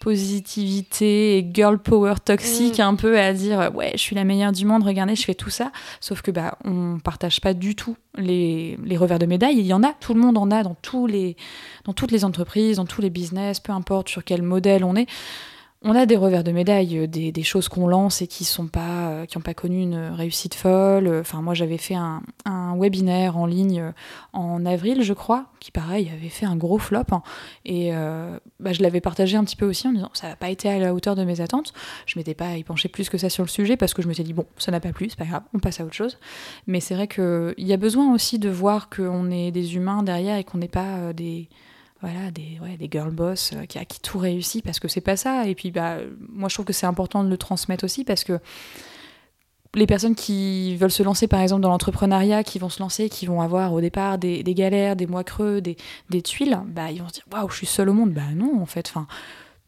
[0.00, 2.82] positivité et girl power toxique, mm.
[2.82, 5.50] un peu à dire ouais, je suis la meilleure du monde, regardez, je fais tout
[5.50, 5.72] ça.
[6.00, 9.58] Sauf que bah, on partage pas du tout les, les, revers de médaille.
[9.58, 11.36] Il y en a, tout le monde en a dans, tous les,
[11.84, 15.06] dans toutes les entreprises, dans tous les business, peu importe sur quel modèle on est
[15.86, 19.10] on a des revers de médaille, euh, des, choses qu'on lance et qui sont pas,
[19.10, 21.08] euh, n'ont pas connu une réussite folle.
[21.20, 22.22] Enfin, moi, j'avais fait un,
[22.76, 23.92] webinaire en ligne euh,
[24.32, 27.04] en avril, je crois, qui pareil avait fait un gros flop.
[27.12, 27.22] Hein.
[27.64, 27.92] et
[28.60, 30.78] bah, je l'avais partagé un petit peu aussi en disant ça n'a pas été à
[30.78, 31.72] la hauteur de mes attentes.
[32.06, 34.12] Je m'étais pas y penché plus que ça sur le sujet parce que je me
[34.12, 36.18] suis dit bon, ça n'a pas plu, c'est pas grave, on passe à autre chose.
[36.66, 40.36] Mais c'est vrai qu'il y a besoin aussi de voir qu'on est des humains derrière
[40.36, 41.48] et qu'on n'est pas des
[42.00, 45.46] voilà, des, ouais, girl boss euh, qui, qui tout réussit parce que c'est pas ça.
[45.46, 45.96] Et puis, bah,
[46.28, 48.38] moi, je trouve que c'est important de le transmettre aussi parce que
[49.74, 53.26] les personnes qui veulent se lancer, par exemple, dans l'entrepreneuriat, qui vont se lancer, qui
[53.26, 55.76] vont avoir au départ des, galères, des mois creux, des,
[56.10, 58.12] des tuiles, bah, ils vont se dire Waouh, je suis seule au monde.
[58.12, 58.88] Bah, non, en fait.
[58.88, 59.06] Enfin,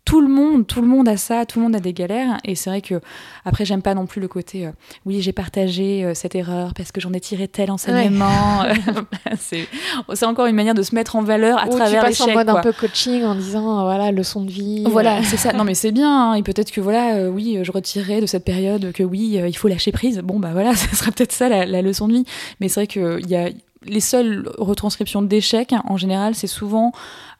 [0.08, 2.38] tout le monde, tout le monde a ça, tout le monde a des galères.
[2.42, 2.98] Et c'est vrai que,
[3.44, 4.70] après, j'aime pas non plus le côté, euh,
[5.04, 8.62] oui, j'ai partagé euh, cette erreur parce que j'en ai tiré tel enseignement.
[9.38, 12.26] c'est encore une manière de se mettre en valeur à Ou travers l'échec.
[12.26, 14.84] Tu passes en mode un peu coaching en disant, euh, voilà, leçon de vie.
[14.86, 15.52] Voilà, c'est ça.
[15.52, 16.30] Non, mais c'est bien.
[16.30, 16.34] Hein.
[16.36, 19.92] Et peut-être que, voilà, oui, je retirais de cette période que oui, il faut lâcher
[19.92, 20.20] prise.
[20.24, 22.24] Bon, bah voilà, ça sera peut-être ça la, leçon de vie.
[22.60, 23.50] Mais c'est vrai qu'il y a
[23.84, 26.92] les seules retranscriptions d'échecs, en général, c'est souvent.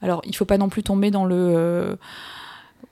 [0.03, 1.97] Alors, il faut pas non plus tomber dans le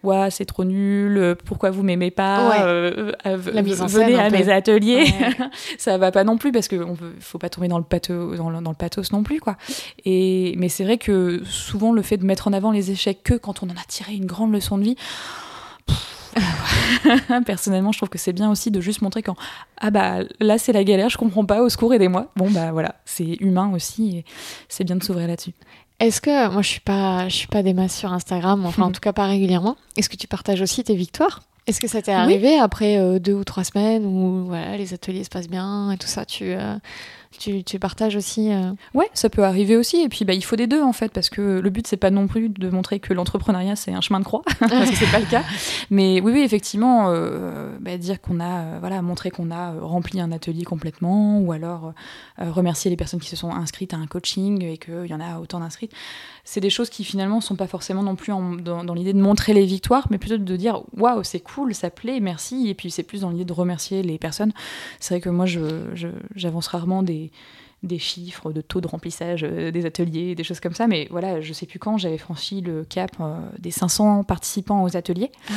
[0.04, 5.06] ouais, c'est trop nul, pourquoi vous m'aimez pas, euh, euh, venez à mes ateliers.
[5.78, 8.50] ça va pas non plus parce qu'il ne faut pas tomber dans le, pathos, dans,
[8.50, 9.40] le, pathos non plus.
[9.40, 9.58] quoi.
[10.06, 13.34] Et, mais c'est vrai que souvent, le fait de mettre en avant les échecs que
[13.34, 14.96] quand on en a tiré une grande leçon de vie,
[17.46, 19.36] Personnellement, je trouve que c'est bien aussi de juste montrer quand
[19.80, 22.32] ah bah là c'est la galère, je comprends pas, au secours aidez-moi.
[22.36, 24.26] Bon bah voilà, c'est humain aussi et
[24.70, 25.54] c'est bien de s'ouvrir là-dessus.
[26.00, 28.92] Est-ce que moi je suis pas je suis pas des masses sur Instagram, enfin en
[28.92, 29.78] tout cas pas régulièrement.
[29.96, 31.42] Est-ce que tu partages aussi tes victoires?
[31.68, 35.26] Est-ce que ça t'est arrivé après euh, deux ou trois semaines où voilà les ateliers
[35.26, 36.76] se passent bien et tout ça Tu euh,
[37.32, 40.02] tu, partages aussi euh Ouais, ça peut arriver aussi.
[40.02, 42.12] Et puis, bah, il faut des deux, en fait, parce que le but, c'est pas
[42.12, 45.20] non plus de montrer que l'entrepreneuriat, c'est un chemin de croix, parce que c'est pas
[45.20, 45.44] le cas.
[45.90, 47.12] Mais oui, oui, effectivement,
[47.80, 51.94] bah, dire qu'on a, voilà, montrer qu'on a rempli un atelier complètement, ou alors
[52.38, 55.40] remercier les personnes qui se sont inscrites à un coaching et qu'il y en a
[55.40, 55.94] autant d'inscrites
[56.48, 59.66] c'est des choses qui finalement sont pas forcément non plus dans, l'idée de montrer les
[59.66, 62.70] victoires, mais plutôt de dire waouh, c'est cool, ça plaît, merci.
[62.70, 64.54] Et puis c'est plus dans l'idée de remercier les personnes.
[65.02, 65.46] C'est vrai que moi,
[66.36, 67.30] j'avance rarement des, Yeah.
[67.84, 70.88] Des chiffres de taux de remplissage euh, des ateliers, des choses comme ça.
[70.88, 74.98] Mais voilà, je sais plus quand j'avais franchi le cap euh, des 500 participants aux
[74.98, 75.32] ateliers.
[75.50, 75.54] Ah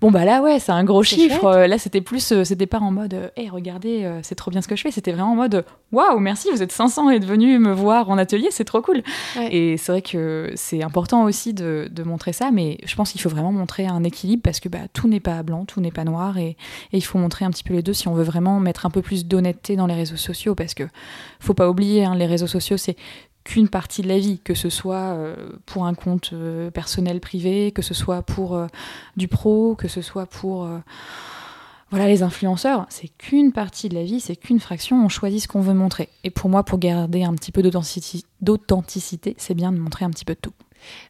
[0.00, 1.44] bon, bah là, ouais, c'est un gros chiffre.
[1.44, 4.76] Euh, là, c'était plus, c'était pas en mode, hé, regardez, c'est trop bien ce que
[4.76, 4.92] je fais.
[4.92, 8.18] C'était vraiment en mode, waouh, merci, vous êtes 500 et êtes venus me voir en
[8.18, 9.02] atelier, c'est trop cool.
[9.50, 13.20] Et c'est vrai que c'est important aussi de, de, montrer ça, mais je pense qu'il
[13.20, 16.04] faut vraiment montrer un équilibre parce que bah, tout n'est pas blanc, tout n'est pas
[16.04, 16.56] noir et, et,
[16.92, 19.02] il faut montrer un petit peu les deux si on veut vraiment mettre un peu
[19.02, 20.84] plus d'honnêteté dans les réseaux sociaux parce que
[21.40, 22.96] faut pas oublier, hein, les réseaux sociaux, c'est
[23.46, 25.34] qu'une partie de la vie, que ce soit euh,
[25.66, 28.66] pour un compte euh, personnel privé, que ce soit pour euh,
[29.16, 30.68] du pro, que ce soit pour
[31.90, 35.46] voilà les influenceurs, c'est qu'une partie de la vie, c'est qu'une fraction, on choisit ce
[35.46, 36.08] qu'on veut montrer.
[36.24, 40.24] Et pour moi, pour garder un petit peu d'authenticité, c'est bien de montrer un petit
[40.24, 40.52] peu de tout.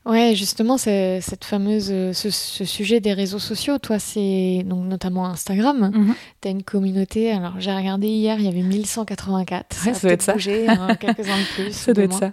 [0.07, 5.91] Ouais, justement, cette fameuse, euh, ce, sujet des réseaux sociaux, toi, c'est donc notamment Instagram.
[5.93, 6.15] Mhm.
[6.41, 7.33] Tu as une communauté.
[7.33, 9.75] Alors, j'ai regardé hier, il y avait 1184.
[9.75, 10.35] ça, doit être ça.
[10.35, 11.73] Hein, quelques-uns de plus.
[11.73, 12.33] ça doit être ça.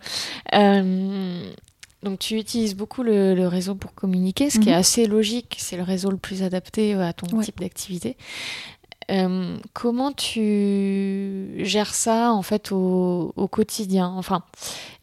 [0.53, 1.41] Euh,
[2.03, 4.79] donc, tu utilises beaucoup le, réseau pour communiquer, ce qui est mhm.
[4.79, 5.55] assez logique.
[5.57, 8.17] C'est le réseau le plus adapté à ton type d'activité.
[9.11, 14.13] Euh, comment tu gères ça en fait au, au quotidien?
[14.15, 14.43] Enfin,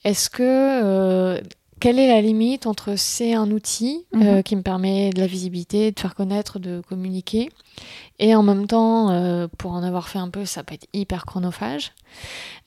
[0.05, 1.43] est-ce que
[1.81, 4.43] quelle est la limite entre c'est un outil euh, mhm.
[4.43, 7.51] qui me permet de la visibilité, de faire connaître, de communiquer,
[8.19, 11.25] et en même temps, euh, pour en avoir fait un peu, ça peut être hyper
[11.25, 11.93] chronophage.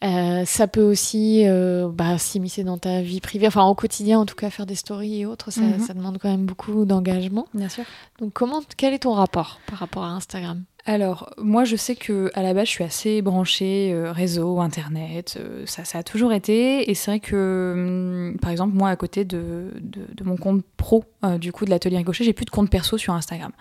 [0.03, 1.45] Euh, ça peut aussi
[1.93, 5.21] bah, s'immiscer dans ta vie privée, enfin au quotidien en tout cas, faire des stories
[5.21, 5.79] et autres, ça, mhm.
[5.79, 7.47] ça demande quand même beaucoup d'engagement.
[7.53, 7.85] Bien sûr.
[8.19, 10.63] Donc comment, quel est ton rapport par rapport à Instagram?
[10.85, 15.37] Alors, moi, je sais que à la base, je suis assez branchée euh, réseau, internet,
[15.39, 16.91] euh, ça, ça a toujours été.
[16.91, 21.05] Et c'est vrai que, hum, par exemple, moi, à côté de, de, mon compte pro,
[21.23, 23.51] euh, du coup, de l'atelier Ricochet, j'ai plus de compte perso sur Instagram.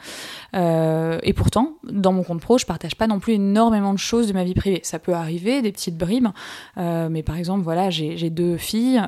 [0.52, 4.32] et pourtant, dans mon compte pro, je partage pas non plus énormément de choses de
[4.32, 4.80] ma vie privée.
[4.82, 6.28] Ça peut arriver, des petites bribes.
[6.76, 9.00] mais par exemple, voilà, j'ai deux filles.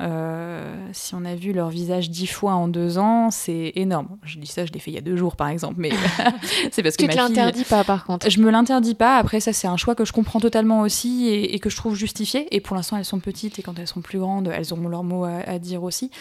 [0.93, 4.07] si on a vu leur visage dix fois en deux ans, c'est énorme.
[4.23, 5.75] Je dis ça, je l'ai fait il y a deux jours, par exemple.
[5.77, 5.91] Mais
[6.71, 7.35] c'est parce que tu ma fille...
[7.35, 9.17] l'interdis pas, par je me l'interdis pas.
[9.17, 12.47] Après, ça, c'est un choix que je comprends totalement aussi et, que je trouve justifié.
[12.55, 15.03] Et pour l'instant, elles sont petites et quand elles sont plus grandes, elles auront leur
[15.03, 16.11] mot à, dire aussi.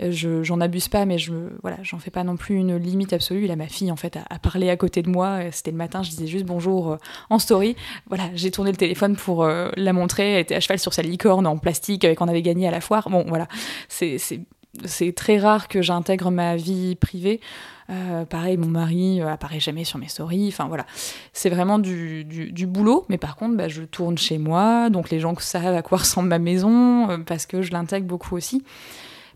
[0.00, 3.12] Euh, je, j'en abuse pas, mais je, voilà, j'en fais pas non plus une limite
[3.12, 3.46] absolue.
[3.46, 5.40] Là, ma fille, en fait, a, parlé à côté de moi.
[5.52, 6.96] C'était le matin, je disais juste bonjour euh,
[7.30, 7.76] en story.
[8.08, 10.34] Voilà, j'ai tourné le téléphone pour euh, la montrer.
[10.34, 13.10] Elle était à cheval sur sa licorne en plastique qu'on avait gagné à la foire.
[13.10, 13.48] Bon, voilà,
[13.88, 17.40] c'est très rare que j'intègre ma vie privée.
[17.90, 20.48] Euh, pareil, mon mari euh, apparaît jamais sur mes stories.
[20.48, 20.86] Enfin voilà,
[21.32, 23.04] c'est vraiment du, du, boulot.
[23.08, 26.28] Mais par contre, bah, je tourne chez moi, donc les gens savent à quoi ressemble
[26.28, 28.64] ma maison euh, parce que je l'intègre beaucoup aussi.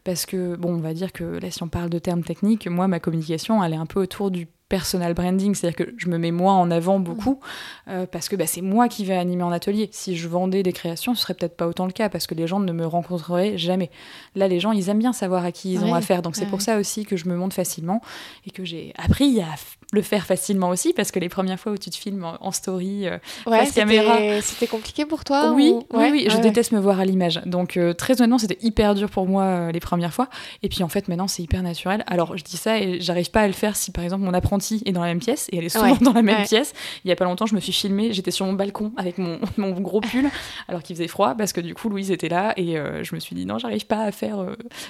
[0.04, 2.88] Parce que bon, on va dire que là, si on parle de termes techniques, moi,
[2.88, 6.30] ma communication, elle est un peu autour du personal branding, c'est-à-dire que je me mets
[6.30, 7.40] moi en avant beaucoup
[7.88, 9.88] euh, parce que bah, c'est moi qui vais animer en atelier.
[9.92, 12.46] Si je vendais des créations, ce serait peut-être pas autant le cas parce que les
[12.46, 13.90] gens ne me rencontreraient jamais.
[14.34, 16.60] Là, les gens, ils aiment bien savoir à qui ils ont affaire, donc c'est pour
[16.60, 18.00] ça aussi que je me montre facilement
[18.46, 19.54] et que j'ai appris à
[19.92, 23.08] le faire facilement aussi parce que les premières fois où tu te filmes en, story
[23.08, 27.06] euh, face caméra c'était compliqué pour toi oui oui oui je déteste me voir à
[27.06, 27.40] l'image.
[27.46, 30.28] Donc euh, très honnêtement c'était hyper dur pour moi euh, les premières fois.
[30.62, 32.04] Et puis en fait maintenant c'est hyper naturel.
[32.06, 34.82] Alors je dis ça et j'arrive pas à le faire si par exemple mon apprenti
[34.84, 36.74] est dans la même pièce et elle est souvent dans la même pièce.
[37.04, 39.40] Il y a pas longtemps je me suis filmée j'étais sur mon balcon avec mon,
[39.56, 40.28] mon gros pull
[40.68, 43.34] alors qu'il faisait froid parce que du coup Louise était là et je me suis
[43.34, 44.44] dit non j'arrive pas à faire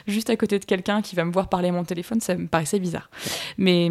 [0.08, 2.48] juste à côté de quelqu'un qui va me voir parler à mon téléphone ça me
[2.48, 3.10] paraissait bizarre.
[3.58, 3.90] Mais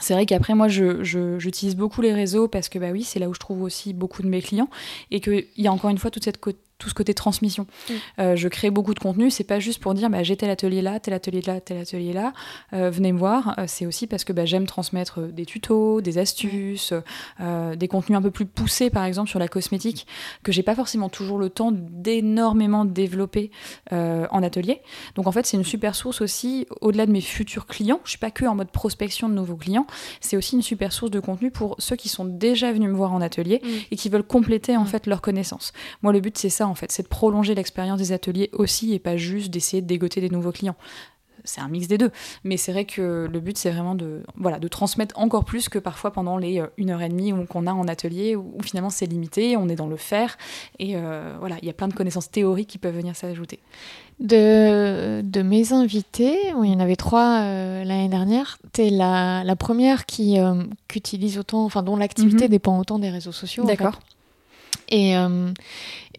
[0.00, 3.34] c'est vrai qu'après, moi, j'utilise beaucoup les réseaux parce que, bah oui, c'est là où
[3.34, 4.68] je trouve aussi beaucoup de mes clients.
[5.10, 6.38] Et qu'il y a encore une fois toute cette
[6.80, 7.66] tout ce côté transmission.
[7.88, 7.92] Mm.
[8.18, 10.82] Euh, je crée beaucoup de contenu, c'est pas juste pour dire bah, j'ai tel atelier
[10.82, 12.32] là, tel atelier là, tel atelier là,
[12.72, 13.54] euh, venez me voir.
[13.58, 16.92] Euh, c'est aussi parce que bah, j'aime transmettre des tutos, des astuces,
[17.38, 20.06] des contenus un peu plus poussés par exemple sur la cosmétique
[20.42, 23.50] que j'ai pas forcément toujours le temps d'énormément développer
[23.90, 24.80] en atelier.
[25.14, 28.00] Donc en fait c'est une super source aussi au-delà de mes futurs clients.
[28.04, 29.86] Je suis pas que en mode prospection de nouveaux clients,
[30.20, 33.12] c'est aussi une super source de contenu pour ceux qui sont déjà venus me voir
[33.12, 33.68] en atelier mm.
[33.90, 34.86] et qui veulent compléter en mm.
[34.86, 35.72] fait leurs connaissances.
[36.02, 38.98] Moi le but c'est ça en fait, c'est de prolonger l'expérience des ateliers aussi et
[38.98, 40.76] pas juste d'essayer de dégoter des nouveaux clients.
[41.44, 42.10] C'est un mix des deux,
[42.44, 45.78] mais c'est vrai que le but c'est vraiment de voilà de transmettre encore plus que
[45.78, 49.06] parfois pendant les euh, une heure et demie qu'on a en atelier où, finalement c'est
[49.06, 50.36] limité, on est dans le faire
[50.78, 53.58] et euh, voilà il y a plein de connaissances théoriques qui peuvent venir s'ajouter.
[54.18, 59.42] De, de, mes invités, il y en avait trois euh, l'année dernière, tu es la,
[59.44, 60.36] la, première qui,
[60.94, 62.50] utilise autant, enfin dont l'activité mhm.
[62.50, 63.64] dépend autant des réseaux sociaux.
[63.64, 63.98] D'accord.
[64.90, 65.52] Et, euh,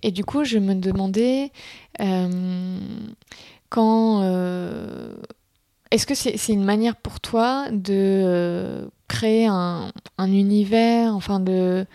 [0.03, 1.51] et du coup, je me demandais
[2.01, 2.79] euh,
[3.69, 4.21] quand.
[4.23, 5.13] Euh,
[5.91, 11.85] est-ce que c'est une manière pour toi de créer un, un univers, enfin de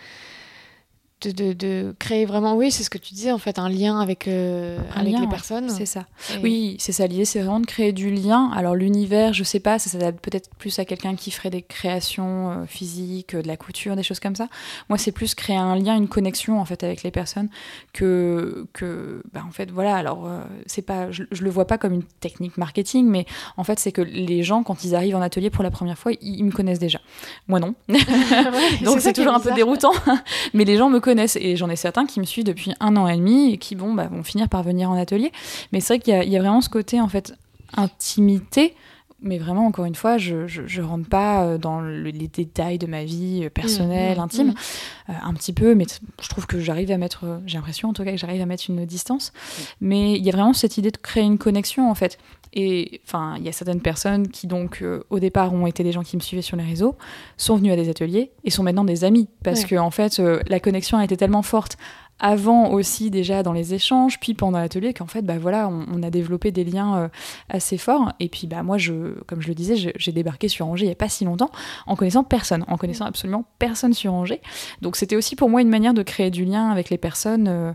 [1.22, 4.29] de, de, créer vraiment, oui, c'est ce que tu disais, en fait, un lien avec,
[4.29, 5.70] euh, avec les personnes.
[5.70, 6.05] C'est ça.
[6.42, 7.07] Oui, c'est ça.
[7.07, 8.50] L'idée, c'est vraiment de créer du lien.
[8.55, 12.50] Alors, l'univers, je sais pas, ça s'adapte peut-être plus à quelqu'un qui ferait des créations
[12.50, 14.48] euh, physiques, euh, de la couture, des choses comme ça.
[14.90, 17.48] Moi, c'est plus créer un lien, une connexion, en fait, avec les personnes
[17.94, 19.96] que, que bah, en fait, voilà.
[19.96, 20.29] Alors,
[20.66, 23.24] c'est pas, je, je, le vois pas comme une technique marketing, mais
[23.57, 26.12] en fait, c'est que les gens, quand ils arrivent en atelier pour la première fois,
[26.20, 27.00] ils, me connaissent déjà.
[27.48, 27.74] Moi, non.
[28.85, 29.92] Donc, c'est toujours un peu déroutant.
[30.55, 33.16] mais les gens me et j'en ai certains qui me suivent depuis un an et
[33.16, 35.33] demi et qui bon, bah, vont finir par venir en atelier.
[35.73, 37.35] Mais c'est vrai qu'il y, a vraiment ce côté en fait
[37.77, 38.75] intimité
[39.22, 43.02] mais vraiment, encore une fois, je, je, rentre pas euh, dans les détails de ma
[43.05, 44.55] vie euh, personnelle, mmh, mmh, intime, mmh.
[45.09, 45.87] Euh, un petit peu, mais
[46.20, 48.64] je trouve que j'arrive à mettre, j'ai l'impression en tout cas que j'arrive à mettre
[48.68, 49.33] une distance.
[49.81, 52.18] Mais il y a vraiment cette idée de créer une connexion en fait.
[52.52, 56.02] Et enfin, il y a certaines personnes qui donc au départ ont été des gens
[56.02, 56.96] qui me suivaient sur les réseaux,
[57.37, 60.59] sont venus à des ateliers et sont maintenant des amis parce que en fait la
[60.59, 61.76] connexion a été tellement forte
[62.18, 66.11] avant aussi déjà dans les échanges, puis pendant l'atelier, qu'en fait, bah voilà, on, a
[66.11, 67.09] développé des liens euh,
[67.50, 68.12] assez forts.
[68.20, 70.92] Et puis, bah moi, je, comme je le disais, j'ai débarqué sur Angers il n'y
[70.92, 71.50] a pas si longtemps,
[71.87, 74.40] en connaissant personne, en connaissant absolument personne sur Angers.
[74.81, 77.72] Donc, c'était aussi pour moi une manière de créer du lien avec les personnes, euh,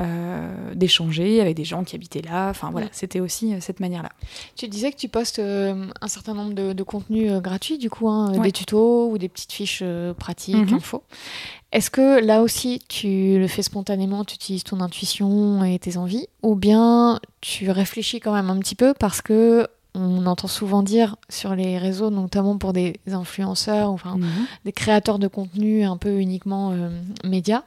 [0.00, 2.48] euh, d'échanger avec des gens qui habitaient là.
[2.50, 4.10] Enfin voilà, c'était aussi cette manière-là.
[4.56, 8.52] Tu disais que tu postes un certain nombre de, contenus gratuits, du coup, hein, des
[8.52, 9.84] tutos ou des petites fiches
[10.18, 10.74] pratiques, mhm.
[10.74, 11.02] info.
[11.74, 16.28] Est-ce que là aussi tu le fais spontanément, tu utilises ton intuition et tes envies,
[16.42, 21.16] ou bien tu réfléchis quand même un petit peu parce que on entend souvent dire
[21.28, 24.46] sur les réseaux, notamment pour des influenceurs, enfin mhm.
[24.64, 26.90] des créateurs de contenu un peu uniquement euh,
[27.24, 27.62] médias,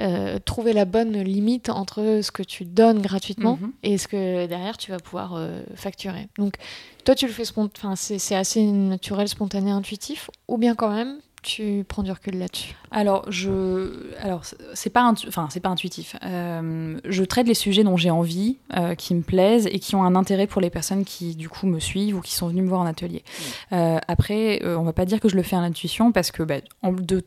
[0.00, 3.72] euh, trouver la bonne limite entre ce que tu donnes gratuitement mhm.
[3.82, 6.28] et ce que derrière tu vas pouvoir euh, facturer.
[6.38, 6.54] Donc
[7.04, 7.44] toi tu le fais
[7.94, 13.24] c'est assez naturel, spontané, intuitif, ou bien quand même tu prends du recul là-dessus Alors,
[13.30, 14.42] je, alors
[14.74, 16.16] c'est pas, enfin, c'est pas intuitif.
[16.22, 20.04] Euh, je traite les sujets dont j'ai envie, euh, qui me plaisent et qui ont
[20.04, 22.68] un intérêt pour les personnes qui du coup me suivent ou qui sont venues me
[22.68, 23.22] voir en atelier.
[23.24, 23.74] Mm.
[23.74, 26.60] Euh, après, on va pas dire que je le fais à l'intuition parce que bah,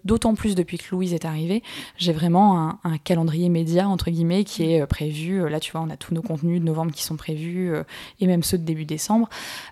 [0.03, 1.63] d'autant plus depuis que Louise est arrivée,
[1.97, 5.49] j'ai vraiment un, calendrier média entre guillemets qui est prévu.
[5.49, 7.73] Là, tu vois, on a tous nos contenus de novembre qui sont prévus
[8.19, 9.27] et même ceux de début décembre.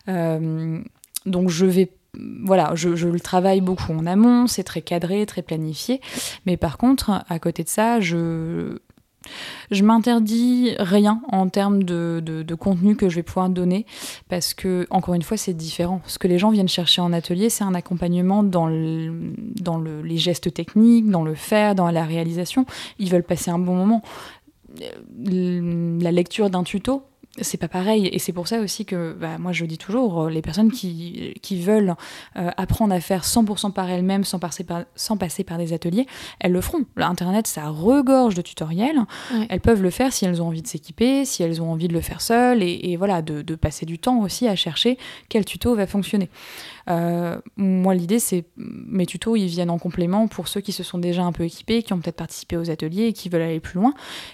[0.08, 6.02] donc, je vais voilà, je, le travaille beaucoup en amont, c'est très cadré, très planifié.
[6.45, 8.80] Mais par contre, à côté de ça, je
[9.69, 13.86] Je m'interdis rien en termes de, de, contenu que je vais pouvoir donner
[14.30, 16.02] parce que, encore une fois, c'est différent.
[16.06, 20.17] Ce que les gens viennent chercher en atelier, c'est un accompagnement dans, dans le, les
[20.17, 22.65] gestes techniques, dans le faire, dans la réalisation.
[23.00, 24.02] Ils veulent passer un bon moment.
[24.82, 27.04] Euh, la lecture d'un tuto,
[27.39, 28.10] c'est pas pareil.
[28.12, 31.34] Et c'est pour ça aussi que bah, moi je dis toujours, euh, les personnes qui,
[31.41, 31.96] qui veulent
[32.36, 36.08] euh, apprendre à faire 100% par elles-mêmes sans passer par, sans passer par des ateliers,
[36.39, 36.86] elles le feront.
[36.98, 39.00] Internet, ça regorge de tutoriels.
[39.50, 41.94] Elles peuvent le faire si elles ont envie de s'équiper, si elles ont envie de
[41.94, 44.98] le faire seules, et, voilà, de, de, passer du temps aussi à chercher
[45.30, 46.30] quel tuto va fonctionner.
[46.89, 50.98] Euh, moi, l'idée, c'est mes tutos, ils viennent en complément pour ceux qui se sont
[50.98, 53.80] déjà un peu équipés, qui ont peut-être participé aux ateliers et qui veulent aller plus
[53.80, 53.94] loin,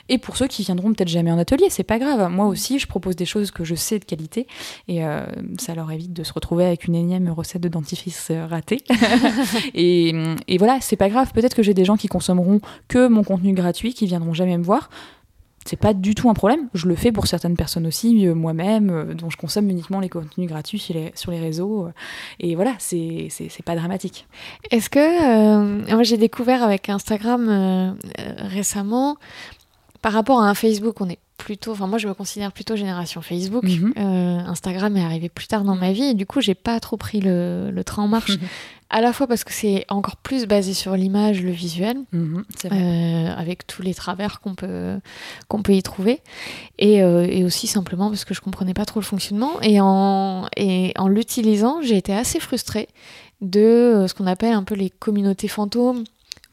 [0.10, 2.32] et pour ceux qui viendront peut-être jamais en atelier, c'est pas grave.
[2.32, 4.48] Moi aussi, je propose des choses que je sais de qualité,
[4.88, 5.26] et euh,
[5.60, 8.84] ça leur évite de se retrouver avec une énième recette de dentifrice euh, ratée.
[9.74, 10.14] et,
[10.48, 11.32] et voilà, c'est pas grave.
[11.34, 14.64] Peut-être que j'ai des gens qui consommeront que mon contenu gratuit, qui viendront jamais me
[14.64, 14.90] voir
[15.66, 16.70] c'est pas du tout un problème.
[16.74, 20.48] Je le fais pour certaines personnes aussi, euh, moi-même, dont je consomme uniquement les contenus
[20.48, 21.90] gratuits sur les, sur les réseaux.
[22.40, 23.30] Et voilà, c'est
[23.66, 24.28] pas dramatique.
[24.72, 25.94] Est-ce que.
[25.94, 27.98] moi, j'ai découvert avec Instagram
[28.38, 29.18] récemment,
[30.02, 33.22] par rapport à un Facebook, on est plutôt, enfin moi je me considère plutôt génération
[33.22, 33.64] Facebook.
[33.64, 33.94] Mhm.
[34.48, 37.22] Instagram est arrivé plus tard dans ma vie et du coup j'ai pas trop pris
[37.22, 38.38] le, le train en marche.
[38.90, 43.36] à la fois parce que c'est encore plus basé sur l'image, le visuel, mhm, euh,
[43.36, 45.00] avec tous les travers qu'on peut,
[45.48, 46.22] qu'on peut y trouver,
[46.80, 49.62] et, euh, et, aussi simplement parce que je comprenais pas trop le fonctionnement.
[49.62, 52.88] Et en, et en l'utilisant, j'ai été assez frustrée
[53.42, 56.04] de euh, ce qu'on appelle un peu les communautés fantômes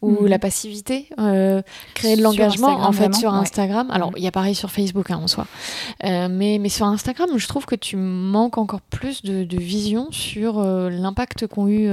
[0.05, 0.27] ou mhm.
[0.27, 1.63] la passivité, euh,
[1.95, 3.91] créer de l'engagement en fait sur Instagram.
[3.91, 4.19] Alors mhm.
[4.19, 5.47] il y a pareil sur Facebook hein, en soi,
[6.05, 10.59] euh, mais, mais sur Instagram, je trouve que tu manques encore plus de, vision sur
[10.59, 11.89] euh, l'impact qu'ont eu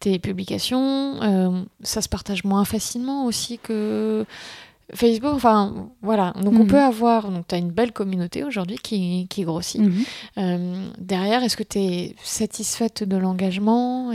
[0.00, 1.60] tes publications.
[1.82, 4.24] ça se partage moins facilement aussi que
[4.94, 6.66] Facebook, enfin voilà, donc on mhm.
[6.66, 9.82] peut avoir, donc tu as une belle communauté aujourd'hui qui, qui grossit.
[10.36, 14.12] derrière, est-ce que tu es satisfaite de l'engagement?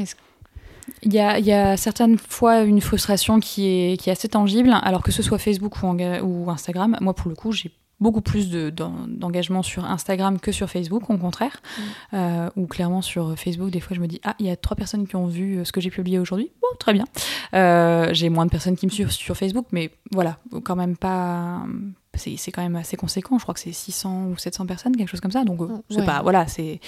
[1.03, 5.11] Il y, a, certaines fois une frustration qui est, qui est assez tangible, alors que
[5.11, 6.97] ce soit Facebook ou, ou Instagram.
[7.01, 11.61] Moi, pour le coup, j'ai beaucoup plus d'engagement sur Instagram que sur Facebook, au contraire.
[11.61, 11.81] Mm.
[12.15, 14.75] Euh, ou clairement sur Facebook, des fois je me dis Ah, il y a trois
[14.75, 16.51] personnes qui ont vu euh, ce que j'ai publié aujourd'hui.
[16.61, 17.05] Bon, très bien.
[17.53, 21.61] Euh, j'ai moins de personnes qui me suivent sur Facebook, mais voilà, quand même pas,
[22.15, 23.37] c'est quand même assez conséquent.
[23.37, 25.43] Je crois que c'est 600 ou 700 personnes, quelque chose comme ça.
[25.43, 26.79] Donc, euh, c'est pas, voilà, c'est,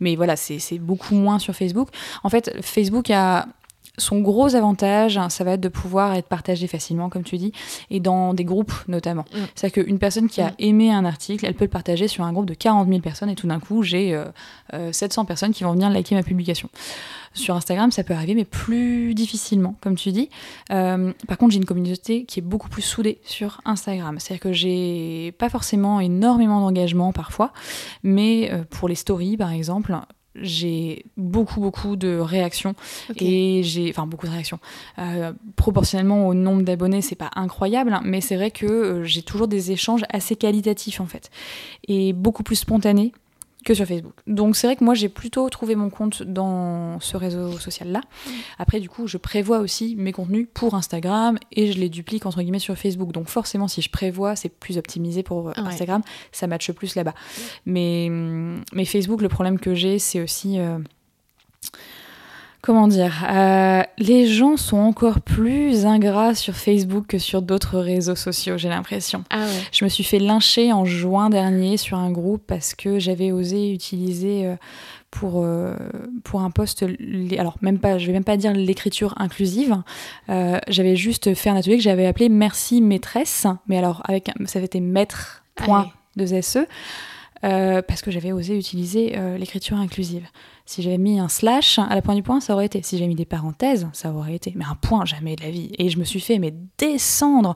[0.00, 1.88] mais voilà, c'est beaucoup moins sur Facebook.
[2.22, 3.46] En fait, Facebook a
[3.98, 7.52] son gros avantage, ça va être de pouvoir être partagé facilement, comme tu dis,
[7.90, 9.24] et dans des groupes notamment.
[9.32, 9.38] Mm.
[9.54, 10.54] C'est-à-dire qu'une personne qui a mm.
[10.58, 13.34] aimé un article, elle peut le partager sur un groupe de 40 000 personnes, et
[13.34, 14.20] tout d'un coup, j'ai
[14.72, 16.68] 700 euh, euh, personnes qui vont venir liker ma publication.
[17.34, 20.28] Sur Instagram, ça peut arriver, mais plus difficilement, comme tu dis.
[20.70, 24.18] Euh, par contre, j'ai une communauté qui est beaucoup plus soudée sur Instagram.
[24.20, 27.52] C'est-à-dire que j'ai pas forcément énormément d'engagement parfois,
[28.04, 29.98] mais pour les stories, par exemple,
[30.36, 32.74] j'ai beaucoup beaucoup de réactions
[33.16, 34.58] et j'ai enfin beaucoup de réactions.
[34.98, 39.22] Euh, proportionnellement au nombre d'abonnés c'est pas incroyable hein, mais c'est vrai que euh, j'ai
[39.22, 41.30] toujours des échanges assez qualitatifs en fait
[41.86, 43.12] et beaucoup plus spontanés
[43.64, 44.14] que sur Facebook.
[44.26, 48.00] Donc c'est vrai que moi j'ai plutôt trouvé mon compte dans ce réseau social là.
[48.00, 48.30] Mm.
[48.58, 52.42] Après du coup je prévois aussi mes contenus pour Instagram et je les duplique entre
[52.42, 53.12] guillemets sur Facebook.
[53.12, 57.14] Donc forcément si je prévois c'est plus optimisé pour Instagram, ça matche plus là-bas.
[57.66, 60.78] Mais, mais Facebook le problème que j'ai c'est aussi euh,
[62.64, 68.14] comment dire, euh, les gens sont encore plus ingrats sur Facebook que sur d'autres réseaux
[68.14, 69.22] sociaux, j'ai l'impression.
[69.28, 73.32] Ah Je me suis fait lyncher en juin dernier sur un groupe parce que j'avais
[73.32, 74.56] osé utiliser euh,
[75.10, 75.76] pour, euh,
[76.24, 76.86] pour un poste,
[77.38, 79.76] alors même pas, je vais même pas dire l'écriture inclusive,
[80.28, 84.66] j'avais juste fait un atelier que j'avais appelé Merci maîtresse, mais alors avec, ça avait
[84.66, 86.66] été maître point de SE.
[87.86, 90.26] Parce que j'avais osé utiliser l'écriture inclusive.
[90.66, 92.80] Si j'avais mis un slash à la pointe du point, ça aurait été.
[92.82, 94.54] Si j'avais mis des parenthèses, ça aurait été.
[94.56, 95.70] Mais un point, jamais de la vie.
[95.76, 97.54] Et je me suis fait mais descendre.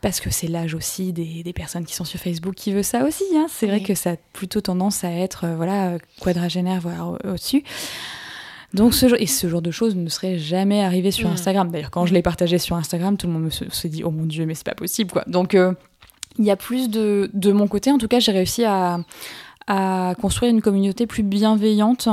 [0.00, 3.04] Parce que c'est l'âge aussi des, des, personnes qui sont sur Facebook qui veut ça
[3.04, 3.24] aussi.
[3.34, 3.46] Hein.
[3.48, 7.64] C'est vrai que ça a plutôt tendance à être euh, voilà, quadragénaire, voire au-dessus.
[8.72, 11.70] Donc ce, et ce genre de choses ne serait jamais arrivé sur Instagram.
[11.70, 14.24] D'ailleurs, quand je l'ai partagé sur Instagram, tout le monde se, se dit oh mon
[14.24, 15.24] dieu, mais c'est pas possible quoi.
[15.26, 15.74] Donc euh,
[16.38, 19.00] il y a plus de, de mon côté, en tout cas, j'ai réussi à,
[19.66, 22.08] à construire une communauté plus bienveillante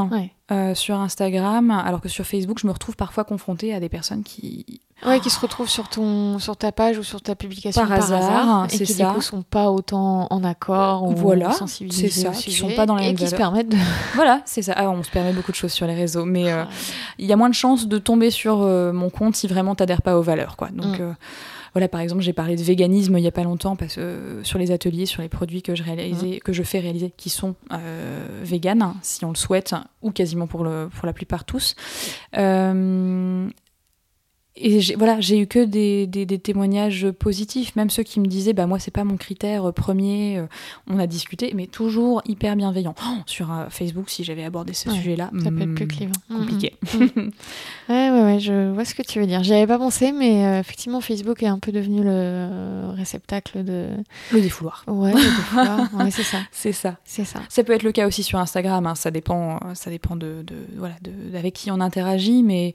[0.52, 4.24] euh, sur Instagram, alors que sur Facebook, je me retrouve parfois confrontée à des personnes
[4.24, 7.92] qui Ouais, qui se retrouvent sur ton sur ta page ou sur ta publication par,
[7.94, 9.08] hasard, et qui ça.
[9.08, 12.86] du coup sont pas autant en accord ou voilà, sensibilisés c'est ça, qui sont pas
[12.86, 13.78] dans les et qui se permettent de
[14.16, 14.74] voilà, c'est ça.
[14.76, 16.66] Ah, on se permet beaucoup de choses sur les réseaux, mais euh,
[17.18, 20.02] il y a moins de chances de tomber sur euh, mon compte si vraiment t'adhères
[20.02, 20.68] pas aux valeurs, quoi.
[20.68, 21.16] Donc mm.
[21.74, 24.60] Voilà, par exemple, j'ai parlé de véganisme il y a pas longtemps parce que sur
[24.60, 28.42] les ateliers, sur les produits que je réalisais, que je fais réaliser, qui sont euh,
[28.44, 31.76] véganes, si on le souhaite, ou quasiment pour le pour la plupart tous.
[34.62, 38.54] Euh, et voilà, j'ai eu que des, des, témoignages positifs, même ceux qui me disaient,
[38.54, 40.48] bah moi c'est pas mon critère premier, euh,
[40.88, 42.96] on a discuté, mais toujours hyper bienveillant.
[43.06, 46.12] Oh, sur euh, Facebook, si j'avais abordé ce sujet-là, ça peut être plus clivant.
[46.30, 46.76] Hmm, compliqué.
[46.94, 47.32] Mm, mm.
[47.90, 49.44] ouais, ouais, ouais, je vois ce que tu veux dire.
[49.44, 53.90] J'y avais pas pensé, mais euh, effectivement, Facebook est un peu devenu le réceptacle de.
[54.32, 54.84] Le défouloir.
[54.88, 55.94] Ouais, le défouloir.
[56.00, 56.40] ouais, c'est ça.
[56.52, 56.98] C'est ça.
[57.06, 57.40] C'est ça.
[57.50, 58.86] Ça peut être le cas aussi sur Instagram.
[58.88, 58.96] Hein.
[58.96, 62.74] Ça dépend, ça dépend de, de voilà, de, avec qui on interagit, mais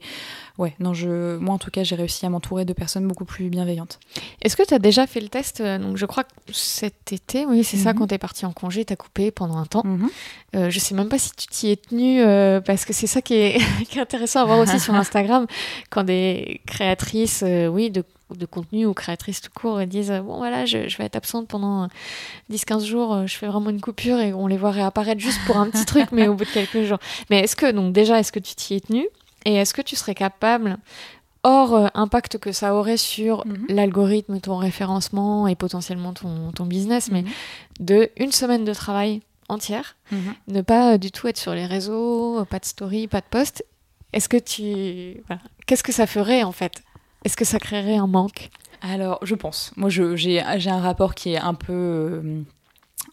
[0.57, 3.49] ouais, non, je, moi en tout cas, j'ai réussi à m'entourer de personnes beaucoup plus
[3.49, 3.99] bienveillantes.
[4.41, 7.45] Est-ce que tu as déjà fait le test euh, Donc, je crois que cet été,
[7.45, 7.99] oui, c'est ça, mhm.
[7.99, 9.83] quand tu es parti en congé, tu as coupé pendant un temps.
[9.83, 10.09] Mhm.
[10.55, 13.21] Euh, je sais même pas si tu t'y es tenu, euh, parce que c'est ça
[13.21, 13.57] qui est,
[13.97, 15.45] intéressant à voir aussi sur Instagram,
[15.89, 18.03] quand des créatrices, oui, de
[18.35, 21.87] de contenu ou créatrices tout court disent bon voilà je, je vais être absente pendant
[22.51, 25.69] 10-15 jours je fais vraiment une coupure et on les voit réapparaître juste pour un
[25.69, 26.97] petit truc mais au bout de quelques jours
[27.29, 29.07] mais est-ce que donc déjà est-ce que tu t'y es tenu?
[29.45, 30.77] Et est-ce que tu serais capable,
[31.43, 33.67] hors euh, impact que ça aurait sur mhm.
[33.69, 37.29] l'algorithme, ton référencement et potentiellement ton, ton business, mais mhm.
[37.79, 40.33] de une semaine de travail entière, mhm.
[40.47, 43.63] ne pas du tout être sur les réseaux, pas de story, pas de post,
[44.13, 45.21] est-ce que tu...
[45.67, 46.83] Qu'est-ce que ça ferait en fait?
[47.25, 48.49] Est-ce que ça créerait un manque?
[48.81, 49.71] Alors, je pense.
[49.75, 52.41] Moi, j'ai un rapport qui est un peu euh,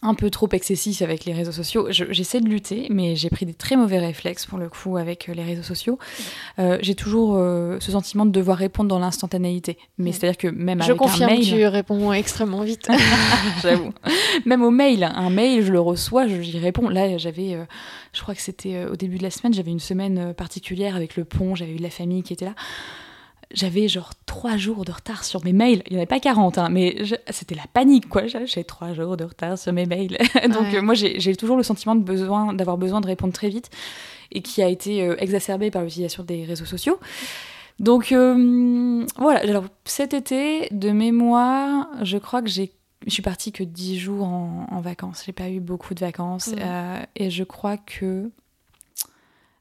[0.03, 1.87] un peu trop excessif avec les réseaux sociaux.
[1.89, 5.33] J'essaie de lutter, mais j'ai pris des très mauvais réflexes pour le coup avec euh,
[5.33, 5.97] les réseaux sociaux.
[6.59, 9.77] Euh, j'ai toujours euh, ce sentiment de devoir répondre dans l'instantanéité.
[9.97, 11.45] Mais c'est-à-dire que même je avec confirme, un mail...
[11.45, 12.89] tu réponds extrêmement vite.
[13.63, 13.93] J'avoue.
[14.45, 16.89] Même au mail, un mail, je le reçois, j'y réponds.
[16.89, 17.57] Là, j'avais,
[18.11, 21.23] je crois que c'était au début de la semaine, j'avais une semaine particulière avec le
[21.23, 22.55] pont, j'avais eu de la famille qui était là
[23.53, 25.83] j'avais genre trois jours de retard sur mes mails.
[25.85, 26.97] Il n'y en avait pas 40, hein, mais
[27.29, 28.23] c'était la panique, quoi.
[28.27, 30.17] J'ai trois jours de retard sur mes mails.
[30.49, 33.69] Donc, euh, moi, j'ai toujours le sentiment d'avoir besoin, besoin de répondre très vite
[34.31, 36.99] et qui a été euh, exacerbé par l'utilisation des réseaux sociaux.
[37.79, 39.39] Donc, euh, voilà.
[39.41, 42.71] Alors, cet été, de mémoire, je crois que j'ai
[43.05, 45.23] je suis partie que 10 jours en, en vacances.
[45.25, 46.55] J'ai pas eu beaucoup de vacances.
[47.17, 48.31] et je crois que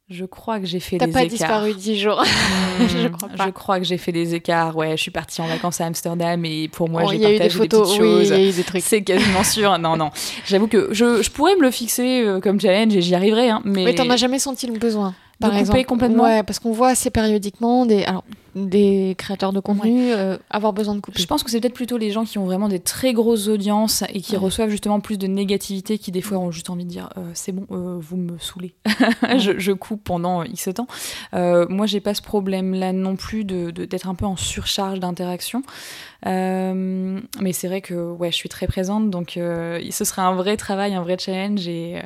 [0.09, 1.15] je crois que j'ai fait des écarts.
[1.15, 2.23] T'as pas disparu dix jours.
[2.81, 3.47] je crois pas.
[3.47, 4.77] Je crois que j'ai fait des écarts.
[4.77, 7.89] Ouais, je suis partie en vacances à Amsterdam et pour moi, j'ai partagé des, photos,
[7.93, 8.31] des petites choses.
[8.31, 8.83] Oui, y a eu des trucs.
[8.83, 9.79] C'est quasiment sûr.
[9.79, 10.11] Non, non.
[10.45, 13.49] J'avoue que je, je, pourrais me le fixer euh, comme challenge et j'y arriverai.
[13.49, 15.85] Hein, mais mais t'en as jamais senti le besoin par de exemple.
[15.85, 16.25] complètement.
[16.25, 18.05] Ouais, parce qu'on voit assez périodiquement des.
[18.05, 18.25] Alors,
[18.55, 21.97] des créateurs de contenu euh, avoir besoin de couper Je pense que c'est peut-être plutôt
[21.97, 25.27] les gens qui ont vraiment des très grosses audiences et qui reçoivent justement plus de
[25.27, 28.39] négativité qui des fois ont juste envie de dire euh, c'est bon, euh, vous me
[28.39, 28.75] saoulez,
[29.39, 30.87] je, coupe pendant X temps.
[31.33, 35.63] moi, j'ai pas ce problème-là non plus de d'être un peu en surcharge d'interaction.
[36.25, 40.95] mais c'est vrai que ouais, je suis très présente, donc ce serait un vrai travail,
[40.95, 42.03] un vrai challenge et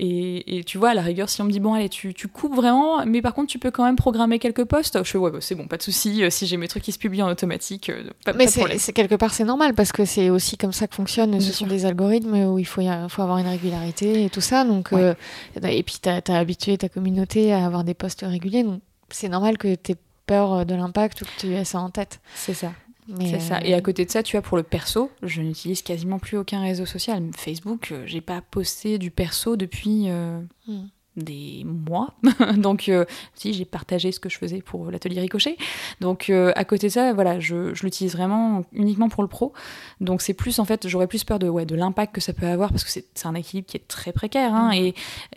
[0.00, 2.54] et, tu vois, à la rigueur, si on me dit, bon, allez, tu, tu, coupes
[2.54, 5.38] vraiment, mais par contre, tu peux quand même programmer quelques posts, je fais, ouais, bah,
[5.40, 6.22] c'est bon, pas de souci.
[6.22, 9.16] Euh, si j'ai mes trucs qui se publient en automatique, euh, pas, mais c'est quelque
[9.16, 11.40] part, c'est normal parce que c'est aussi comme ça que fonctionne.
[11.40, 14.64] Ce sont des algorithmes où il faut, faut avoir une régularité et tout ça.
[14.64, 15.14] Donc, euh,
[15.62, 18.62] et puis, tu as, habitué ta communauté à avoir des posts réguliers.
[18.62, 18.80] Donc,
[19.10, 19.96] c'est normal que tu aies
[20.26, 22.20] peur de l'impact ou que tu aies ça en tête.
[22.36, 22.72] C'est ça.
[23.20, 23.60] C'est ça.
[23.64, 26.60] Et à côté de ça, tu vois, pour le perso, je n'utilise quasiment plus aucun
[26.60, 27.22] réseau social.
[27.36, 30.04] Facebook, euh, j'ai pas posté du perso depuis.
[30.08, 30.86] Euh, hmm
[31.18, 32.14] des mois.
[32.56, 33.04] Donc, euh,
[33.34, 35.56] si j'ai partagé ce que je faisais pour l'atelier Ricochet.
[36.00, 39.52] Donc, euh, à côté de ça, voilà, je, je l'utilise vraiment uniquement pour le pro.
[40.00, 42.46] Donc, c'est plus en fait, j'aurais plus peur de, ouais, de l'impact que ça peut
[42.46, 44.54] avoir parce que c'est un équilibre qui est très précaire.
[44.54, 44.94] Hein, et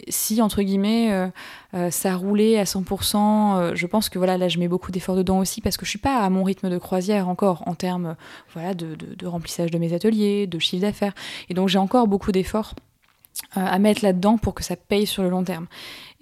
[0.07, 1.11] si, entre guillemets,
[1.73, 5.39] euh, ça roulait à 100%, je pense que voilà, là, je mets beaucoup d'efforts dedans
[5.39, 8.15] aussi parce que je suis pas à mon rythme de croisière encore en termes
[8.53, 11.13] voilà, de, de, de remplissage de mes ateliers, de chiffre d'affaires.
[11.49, 12.75] Et donc, j'ai encore beaucoup d'efforts
[13.53, 15.67] à mettre là-dedans pour que ça paye sur le long terme.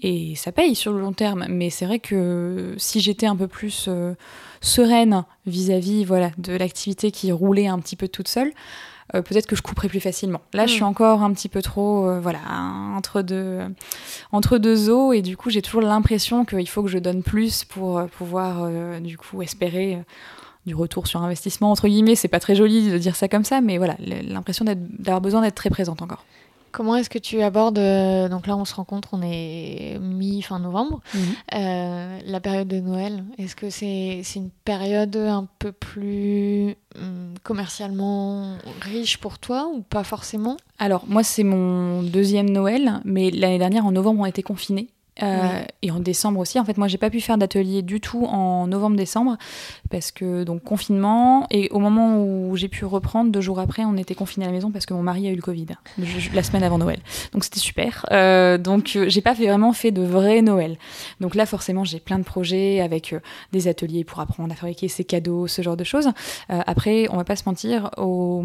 [0.02, 3.48] Et ça paye sur le long terme, mais c'est vrai que si j'étais un peu
[3.48, 4.14] plus euh,
[4.62, 8.52] sereine vis-à-vis voilà, de l'activité qui roulait un petit peu toute seule,
[9.14, 10.40] euh, peut-être que je couperais plus facilement.
[10.54, 10.88] Là, je suis mm.
[10.88, 12.40] encore un petit peu trop voilà,
[12.96, 13.60] entre, deux,
[14.32, 17.66] entre deux eaux, et du coup, j'ai toujours l'impression qu'il faut que je donne plus
[17.66, 18.70] pour pouvoir
[19.02, 20.00] du coup espérer
[20.66, 22.16] du retour sur investissement, entre guillemets.
[22.16, 25.56] C'est pas très joli de dire ça comme ça, mais voilà, l'impression d'avoir besoin d'être
[25.56, 26.24] très présente encore.
[26.72, 31.02] Comment est-ce que tu abordes, euh, donc là on se rencontre, on est mi-fin novembre,
[31.14, 31.22] mhm.
[31.56, 38.58] euh, la période de Noël Est-ce que c'est une période un peu plus hum, commercialement
[38.82, 40.58] riche pour toi ou pas forcément?
[40.78, 44.90] Alors moi c'est mon deuxième Noël, mais l'année dernière en novembre on a été confinés.
[45.22, 46.60] Euh, et en décembre aussi.
[46.60, 49.38] En fait, moi, j'ai pas pu faire d'atelier du tout en novembre-décembre
[49.90, 51.48] parce que donc confinement.
[51.52, 54.54] Et au moment où j'ai pu reprendre, deux jours après, on était confinés à la
[54.54, 55.68] maison parce que mon mari a eu le Covid
[56.34, 57.00] la semaine avant Noël.
[57.34, 58.06] Donc c'était super.
[58.12, 60.78] Euh, donc euh, j'ai pas fait, vraiment fait de vrai Noël.
[61.20, 63.16] Donc là, forcément, j'ai plein de projets avec
[63.52, 66.10] des ateliers pour apprendre à fabriquer ses cadeaux, ce genre de choses.
[66.50, 68.44] après, on va pas se mentir, au,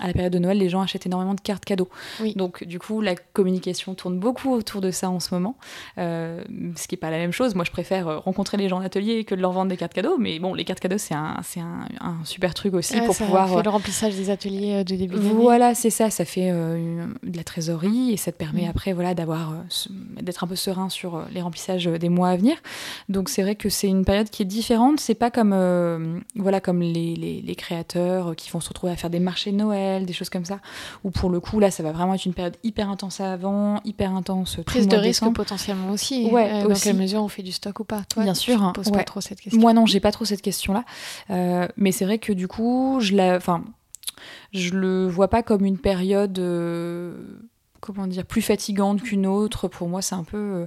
[0.00, 1.88] à la période de Noël, les gens achètent énormément de cartes cadeaux.
[2.36, 5.56] Donc du coup, la communication tourne beaucoup autour de ça en ce moment.
[5.98, 6.42] Euh,
[6.76, 7.54] ce qui n'est pas la même chose.
[7.54, 9.94] Moi, je préfère euh, rencontrer les gens en atelier que de leur vendre des cartes
[9.94, 10.16] cadeaux.
[10.18, 11.86] Mais bon, les cartes cadeaux, c'est un, c'est un,
[12.24, 13.48] super truc aussi pour ça pouvoir.
[13.48, 16.10] Fait le remplissage des ateliers de début Voilà, c'est ça.
[16.10, 18.70] Ça fait euh, de la trésorerie et ça te permet mm.
[18.70, 19.54] après voilà, d'avoir,
[20.20, 22.56] d'être un peu serein sur les remplissages des mois à venir.
[23.08, 25.00] Donc, c'est vrai que c'est une période qui est différente.
[25.00, 29.10] C'est pas comme, voilà, comme les, les, les, créateurs qui vont se retrouver à faire
[29.10, 30.60] des marchés de Noël, des choses comme ça.
[31.04, 34.14] Où pour le coup, là, ça va vraiment être une période hyper intense avant, hyper
[34.14, 34.58] intense.
[34.66, 36.28] Prise de risque potentiellement aussi.
[36.30, 38.62] Ouais, euh, dans quelle mesure on fait du stock ou pas Toi, Bien sûr.
[38.62, 39.60] Hein, poses pas trop cette question.
[39.60, 40.84] Moi non, j'ai pas trop cette question-là.
[41.30, 43.64] Euh, mais c'est vrai que du coup, je la, enfin,
[44.52, 46.38] je le vois pas comme une période.
[46.38, 47.14] Euh,
[47.80, 49.66] comment dire, plus fatigante qu'une autre.
[49.66, 50.66] Pour moi, c'est un peu.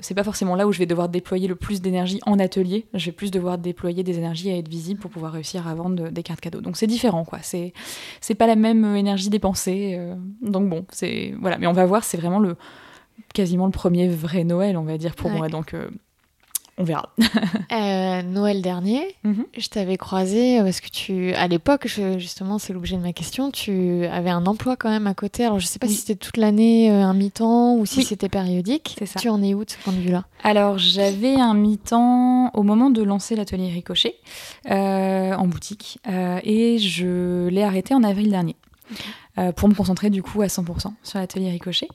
[0.00, 2.88] c'est pas forcément là où je vais devoir déployer le plus d'énergie en atelier.
[2.94, 6.08] Je vais plus devoir déployer des énergies à être visible pour pouvoir réussir à vendre
[6.08, 6.60] des cartes cadeaux.
[6.60, 7.38] Donc c'est différent, quoi.
[7.42, 7.72] C'est,
[8.20, 10.00] c'est pas la même énergie dépensée.
[10.42, 11.32] donc bon, c'est.
[11.40, 11.58] Voilà.
[11.58, 12.56] Mais on va voir, c'est vraiment le
[13.32, 15.48] quasiment le premier vrai Noël, on va dire, pour moi.
[15.48, 15.88] Donc, euh,
[16.80, 17.10] on verra.
[17.72, 19.44] Euh, Noël dernier, mhm.
[19.56, 21.86] je t'avais croisé euh, parce que tu, à l'époque,
[22.18, 25.44] justement, c'est l'objet de ma question, tu avais un emploi quand même à côté.
[25.44, 28.98] Alors, je sais pas si c'était toute l'année un mi-temps ou si c'était périodique.
[29.06, 29.20] Ça.
[29.20, 30.24] Tu en es où de ce point de vue-là?
[30.42, 34.16] Alors, j'avais un mi-temps au moment de lancer l'atelier Ricochet
[34.68, 38.56] en boutique et je l'ai arrêté en avril dernier.
[39.38, 41.86] Euh, pour me concentrer du coup à 100% sur l'atelier Ricochet.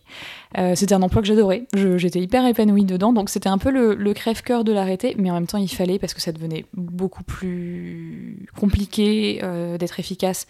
[0.57, 4.13] Euh, c'était un emploi que j'adorais, j'étais hyper épanouie dedans, donc c'était un peu le,
[4.13, 8.47] crève-cœur de l'arrêter, mais en même temps il fallait parce que ça devenait beaucoup plus
[8.57, 10.47] compliqué euh, d'être efficace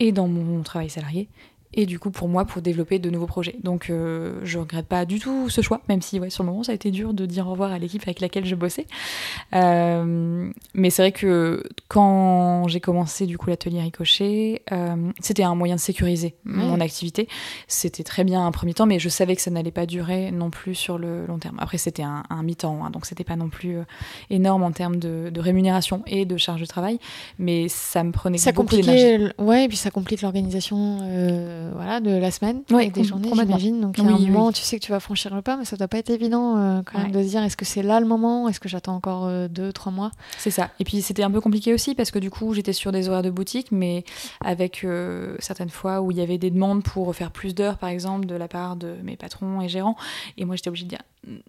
[0.00, 1.28] et dans mon travail salarié
[1.72, 3.56] et du coup pour moi pour développer de nouveaux projets.
[3.62, 6.62] Donc euh, je regrette pas du tout ce choix, même si ouais, sur le moment
[6.62, 8.86] ça a été dur de dire au revoir à l'équipe avec laquelle je bossais.
[9.54, 15.54] Euh, mais c'est vrai que quand j'ai commencé du coup l'atelier Ricochet, euh, c'était un
[15.54, 17.28] moyen de sécuriser mon activité.
[17.68, 20.50] C'était très bien un premier temps, mais je savais que ça n'allait pas durer non
[20.50, 21.56] plus sur le long terme.
[21.60, 23.84] Après c'était un, mi-temps, hein, donc c'était pas non plus euh,
[24.28, 26.98] énorme en termes de, rémunération et de charge de travail,
[27.38, 29.32] mais ça me prenait ça beaucoup d'énergie.
[29.38, 30.98] Ouais, et puis ça complique l'organisation
[31.74, 33.80] voilà, de la semaine, avec des journées, j'imagine.
[33.80, 35.64] Donc, il y a un moment, tu sais que tu vas franchir le pas, mais
[35.64, 38.00] ça doit pas être évident euh, quand même de se dire est-ce que c'est là
[38.00, 38.48] le moment?
[38.48, 40.10] Est-ce que j'attends encore euh, deux, trois mois?
[40.38, 40.70] C'est ça.
[40.80, 43.22] Et puis, c'était un peu compliqué aussi parce que du coup, j'étais sur des horaires
[43.22, 44.04] de boutique, mais
[44.44, 47.88] avec euh, certaines fois où il y avait des demandes pour faire plus d'heures, par
[47.88, 49.96] exemple, de la part de mes patrons et gérants.
[50.36, 51.02] Et moi, j'étais obligée de dire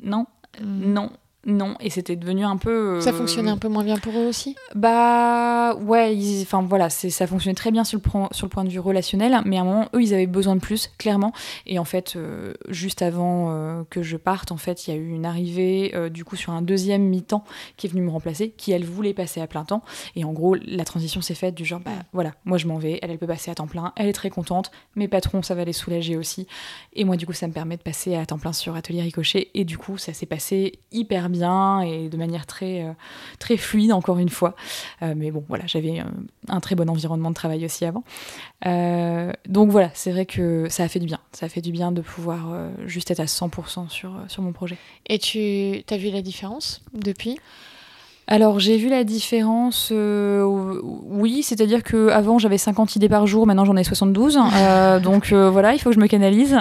[0.03, 0.25] non,
[0.59, 0.93] mmh.
[0.93, 1.09] non,
[1.45, 3.01] non, et c'était devenu un peu.
[3.01, 4.55] Ça euh, fonctionnait un peu moins bien pour eux aussi?
[4.75, 8.79] Bah ouais, enfin voilà, ça fonctionnait très bien sur le, sur le point de vue
[8.79, 11.33] relationnel, mais à un moment, eux, ils avaient besoin de plus, clairement.
[11.65, 14.97] Et en fait, euh, juste avant euh, que je parte, en fait, il y a
[14.97, 17.43] eu une arrivée, du coup, sur un deuxième mi-temps
[17.75, 19.81] qui est venu me remplacer, qui, elle, voulait passer à plein temps.
[20.15, 22.99] Et en gros, la transition s'est faite du genre, bah voilà, moi je m'en vais,
[23.01, 25.65] elle, elle peut passer à temps plein, elle est très contente, mes patrons, ça va
[25.65, 26.45] les soulager aussi.
[26.93, 29.49] Et moi, du coup, ça me permet de passer à temps plein sur Atelier Ricochet.
[29.55, 32.91] Et du coup, ça s'est passé hyper bien et de manière très, euh,
[33.39, 34.55] très fluide, encore une fois.
[35.01, 36.03] Euh, mais bon, voilà, j'avais euh,
[36.47, 38.03] un très bon environnement de travail aussi avant.
[39.47, 41.19] donc voilà, c'est vrai que ça a fait du bien.
[41.31, 44.77] Ça a fait du bien de pouvoir juste être à 100% sur, sur mon projet.
[45.07, 47.39] Et tu as vu la différence depuis?
[48.27, 53.45] Alors j'ai vu la différence, euh, oui, c'est-à-dire que avant j'avais 50 idées par jour,
[53.45, 56.57] maintenant j'en ai 72, euh, donc euh, voilà, il faut que je me canalise.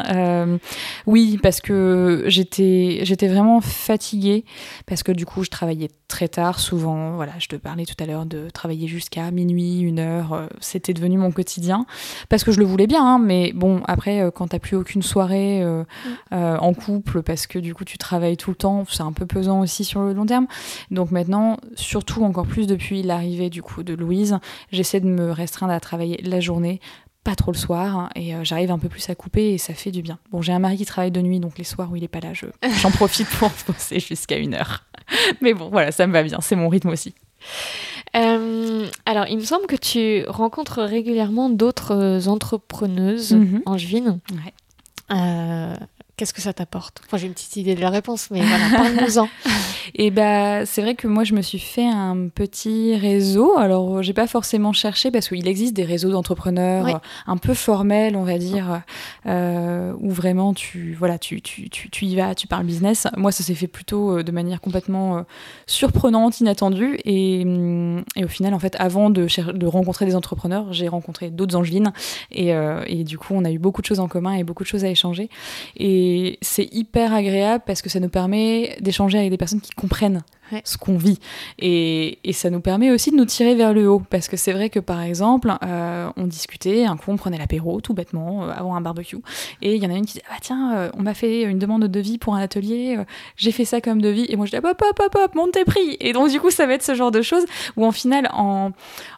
[1.07, 4.45] oui, parce que j'étais j'étais vraiment fatiguée,
[4.87, 8.07] parce que du coup je travaillais très tard, souvent, voilà, je te parlais tout à
[8.07, 11.87] l'heure de travailler jusqu'à minuit, une heure, c'était devenu mon quotidien,
[12.29, 15.63] parce que je le voulais bien, hein, mais bon, après quand t'as plus aucune soirée
[15.63, 16.35] mm.
[16.35, 19.61] en couple, parce que du coup tu travailles tout le temps, c'est un peu pesant
[19.61, 20.49] aussi sur le long terme,
[20.91, 24.39] donc maintenant surtout encore plus depuis l'arrivée du coup de Louise,
[24.73, 26.81] j'essaie de me restreindre à travailler la journée,
[27.25, 29.91] pas trop le soir, et euh, j'arrive un peu plus à couper et ça fait
[29.91, 30.19] du bien.
[30.31, 32.21] Bon, j'ai un mari qui travaille de nuit, donc les soirs où il est pas
[32.21, 32.33] là,
[32.81, 34.85] j'en profite pour bosser jusqu'à une heure.
[35.41, 37.15] Mais bon, voilà, ça me va bien, c'est mon rythme aussi.
[38.17, 43.63] Euh, alors, il me semble que tu rencontres régulièrement d'autres entrepreneuses en mhm.
[43.67, 44.19] angevines.
[44.31, 44.53] Ouais.
[45.13, 45.75] Euh,
[46.21, 47.01] Qu'est-ce que ça t'apporte?
[47.07, 49.27] Enfin, j'ai une petite idée de la réponse, mais voilà, parle-nous-en.
[49.95, 53.57] Et bah, c'est vrai que moi, je me suis fait un petit réseau.
[53.57, 56.93] Alors, j'ai pas forcément cherché parce qu'il existe des réseaux d'entrepreneurs Oui.
[57.27, 58.83] un peu formels, on va dire,
[59.25, 63.07] euh, où vraiment tu, voilà, tu, tu, tu, tu y vas, tu parles business.
[63.17, 65.23] Moi, ça s'est fait plutôt euh, de manière complètement euh,
[65.67, 66.99] surprenante, inattendue.
[67.07, 69.27] Et, hum, et au final, en fait, avant de,
[69.67, 71.93] rencontrer des entrepreneurs, j'ai rencontré d'autres Angelines.
[72.31, 74.65] Et, euh, et du coup, on a eu beaucoup de choses en commun et beaucoup
[74.65, 75.31] de choses à échanger.
[75.79, 76.10] Et
[76.41, 80.23] c'est hyper agréable parce que ça nous permet d'échanger avec des personnes qui comprennent
[80.65, 81.19] Ce qu'on vit.
[81.59, 84.03] Et, et ça nous permet aussi de nous tirer vers le haut.
[84.11, 87.81] Parce que c'est vrai que, par exemple, euh, on discutait, un coup, on prenait l'apéro,
[87.81, 89.19] tout bêtement, euh, avant un barbecue.
[89.63, 91.59] Et il y en a une qui disait, ah tiens, euh, on m'a fait une
[91.59, 93.05] demande de devis pour un atelier, euh,
[93.37, 94.27] j'ai fait ça comme devis.
[94.29, 95.97] Et moi, je dis, hop, hop, hop, hop, monte tes prix.
[96.01, 97.45] Et donc, du coup, ça va être ce genre de choses
[97.77, 98.73] où, en final, en,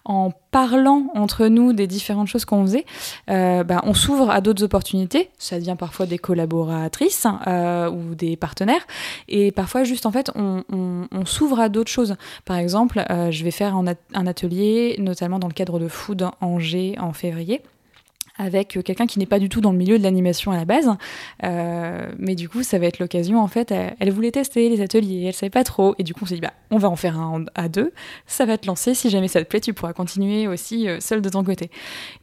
[0.05, 2.85] en parlant entre nous des différentes choses qu'on faisait,
[3.31, 5.31] euh, bah, on s'ouvre à d'autres opportunités.
[5.39, 8.87] Ça devient parfois des collaboratrices euh, ou des partenaires.
[9.29, 12.17] Et parfois, juste en fait, on s'ouvre à d'autres choses.
[12.45, 16.97] Par exemple, euh, je vais faire un atelier, notamment dans le cadre de Food Angers
[16.99, 17.63] en février
[18.39, 20.65] avec euh, quelqu'un qui n'est pas du tout dans le milieu de l'animation à la
[20.65, 20.91] base,
[21.45, 24.81] Euh, mais du coup ça va être l'occasion en fait, elle, elle voulait tester les
[24.81, 26.97] ateliers, elle savait pas trop, et du coup on s'est dit bah on va en
[26.97, 27.93] faire un à deux,
[28.27, 31.21] ça va te lancer, si jamais ça te plaît tu pourras continuer aussi euh, seul
[31.21, 31.71] de ton côté.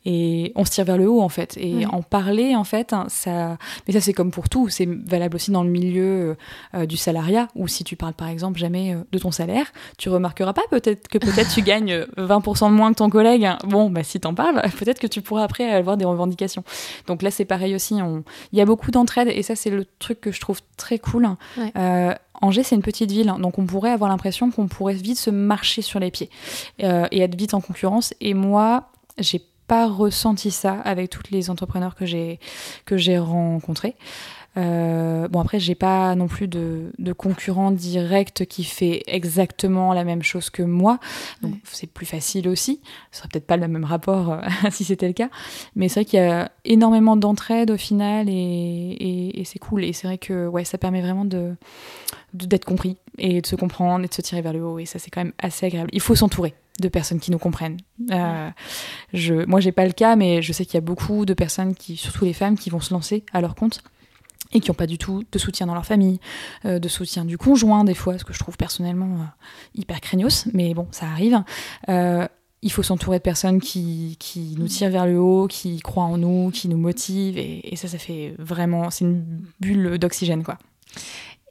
[0.06, 3.06] Et on se tire vers le haut en fait, et en parler en fait, hein,
[3.10, 3.58] ça,
[3.88, 6.36] mais ça c'est comme pour tout, c'est valable aussi dans le milieu
[6.76, 9.66] euh, du salariat, ou si tu parles par exemple jamais de ton salaire,
[9.98, 13.46] tu remarqueras pas peut-être que peut-être tu gagnes euh, 20% de moins que ton collègue.
[13.46, 13.58] hein.
[13.66, 16.64] Bon, bah si t'en parles, peut-être que tu pourras après avoir des revendications.
[17.06, 17.94] Donc là, c'est pareil aussi.
[18.02, 20.98] on- Il y a beaucoup d'entraide et ça, c'est le truc que je trouve très
[20.98, 21.28] cool.
[21.58, 21.72] Ouais.
[21.78, 25.30] Euh, Angers, c'est une petite ville, donc on pourrait avoir l'impression qu'on pourrait vite se
[25.30, 26.30] marcher sur les pieds
[26.84, 28.14] euh, et être vite en concurrence.
[28.22, 32.40] Et moi, j'ai pas ressenti ça avec toutes les entrepreneurs que j'ai
[32.86, 33.96] que j'ai rencontrés.
[34.60, 40.04] Euh, bon après j'ai pas non plus de, de concurrent direct qui fait exactement la
[40.04, 41.00] même chose que moi.
[41.42, 41.60] Donc Ouais.
[41.64, 42.82] c'est plus facile aussi.
[43.12, 44.42] Ce serait peut-être pas le même rapport euh,
[44.72, 45.30] si c'était le cas.
[45.76, 49.84] Mais c'est vrai qu'il y a énormément d'entraide au final et, et- et c'est cool.
[49.86, 51.56] Et c'est vrai que ouais ça permet vraiment de
[52.34, 54.78] d'être compris et de se comprendre et de se tirer vers le haut.
[54.80, 55.90] Et ça c'est quand même assez agréable.
[55.94, 57.78] Il faut s'entourer de personnes qui nous comprennent.
[58.12, 58.50] Euh,
[59.14, 61.76] je, moi j'ai pas le cas mais je sais qu'il y a beaucoup de personnes
[61.76, 63.82] qui surtout les femmes qui vont se lancer à leur compte
[64.54, 66.20] et qui n'ont pas du tout de soutien dans leur famille,
[66.66, 69.26] euh, de soutien du conjoint des fois, ce que je trouve personnellement euh,
[69.76, 71.44] hyper craignos, mais bon, ça arrive.
[71.90, 72.28] Euh,
[72.62, 76.18] il faut s'entourer de personnes qui, qui nous tirent vers le haut, qui croient en
[76.18, 80.58] nous, qui nous motivent, et, et ça, ça fait vraiment, c'est une bulle d'oxygène, quoi.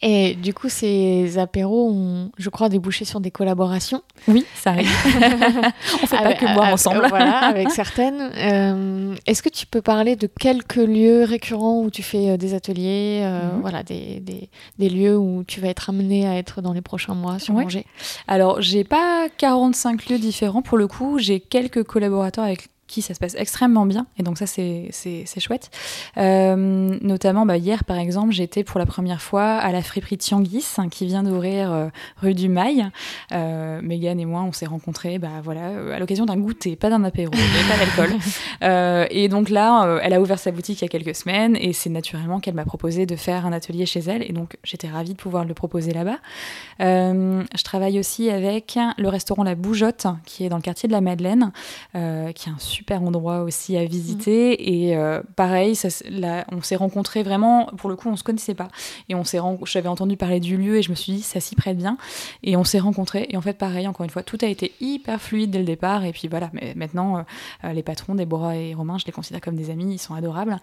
[0.00, 4.02] Et du coup, ces apéros ont, je crois, débouché sur des collaborations.
[4.28, 4.88] Oui, ça arrive.
[6.02, 7.04] On fait pas que boire avec- ensemble.
[7.04, 8.30] euh, voilà, avec certaines.
[8.36, 12.54] Euh, Est-ce que tu peux parler de quelques lieux récurrents où tu fais euh, des
[12.54, 13.60] ateliers, euh, Mhm.
[13.60, 17.14] voilà, des, des, des lieux où tu vas être amené à être dans les prochains
[17.14, 17.64] mois sur Ouais.
[17.64, 17.86] Angers?
[18.28, 21.18] Alors, j'ai pas 45 lieux différents pour le coup.
[21.18, 24.06] J'ai quelques collaborateurs avec qui ça se passe extrêmement bien.
[24.18, 24.90] Et donc, ça, c'est
[25.38, 25.70] chouette.
[26.16, 30.66] Euh, notamment, bah, hier, par exemple, j'étais pour la première fois à la friperie Tianguis,
[30.78, 31.88] hein, qui vient d'ouvrir euh,
[32.20, 32.90] rue du Mail.
[33.32, 36.90] Euh, Mégane et moi, on s'est rencontrés bah, voilà, euh, à l'occasion d'un goûter, pas
[36.90, 38.18] d'un apéro, mais pas d'alcool.
[39.10, 41.90] Et donc là, elle a ouvert sa boutique il y a quelques semaines et c'est
[41.90, 44.22] naturellement qu'elle m'a proposé de faire un atelier chez elle.
[44.22, 46.18] Et donc, j'étais ravie de pouvoir le proposer là-bas.
[46.80, 51.00] Je travaille aussi avec le restaurant La Bougeotte, qui est dans le quartier de la
[51.00, 51.52] Madeleine,
[51.92, 54.70] qui est un super endroit aussi à visiter.
[54.76, 58.54] Et euh, pareil, ça, là, on s'est rencontrés vraiment, pour le coup, on se connaissait
[58.54, 58.68] pas.
[59.08, 61.54] Et on s'est, j'avais entendu parler du lieu et je me suis dit, ça s'y
[61.54, 61.98] prête bien.
[62.42, 63.26] Et on s'est rencontrés.
[63.30, 66.04] Et en fait, pareil, encore une fois, tout a été hyper fluide dès le départ.
[66.04, 67.22] Et puis voilà, mais maintenant, euh,
[67.64, 70.58] euh, les patrons, Déborah et Romain, je les considère comme des amis, ils sont adorables.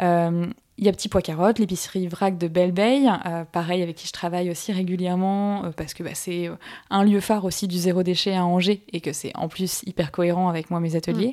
[0.00, 0.46] Euh,
[0.78, 4.06] il y a Petit Pois Carotte, l'épicerie Vrac de Belle Bay, euh, pareil avec qui
[4.06, 6.54] je travaille aussi régulièrement euh, parce que bah, c'est euh,
[6.90, 10.12] un lieu phare aussi du zéro déchet à Angers et que c'est en plus hyper
[10.12, 11.32] cohérent avec moi mes ateliers.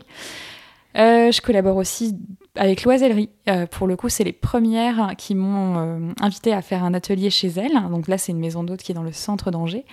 [0.95, 2.15] Euh, je collabore aussi
[2.55, 3.29] avec l'Oisellerie.
[3.71, 7.73] Pour le coup, c'est les premières qui m'ont invité à faire un atelier chez elles.
[7.89, 9.85] Donc là, c'est une maison d'hôte qui est dans le centre d'Angers.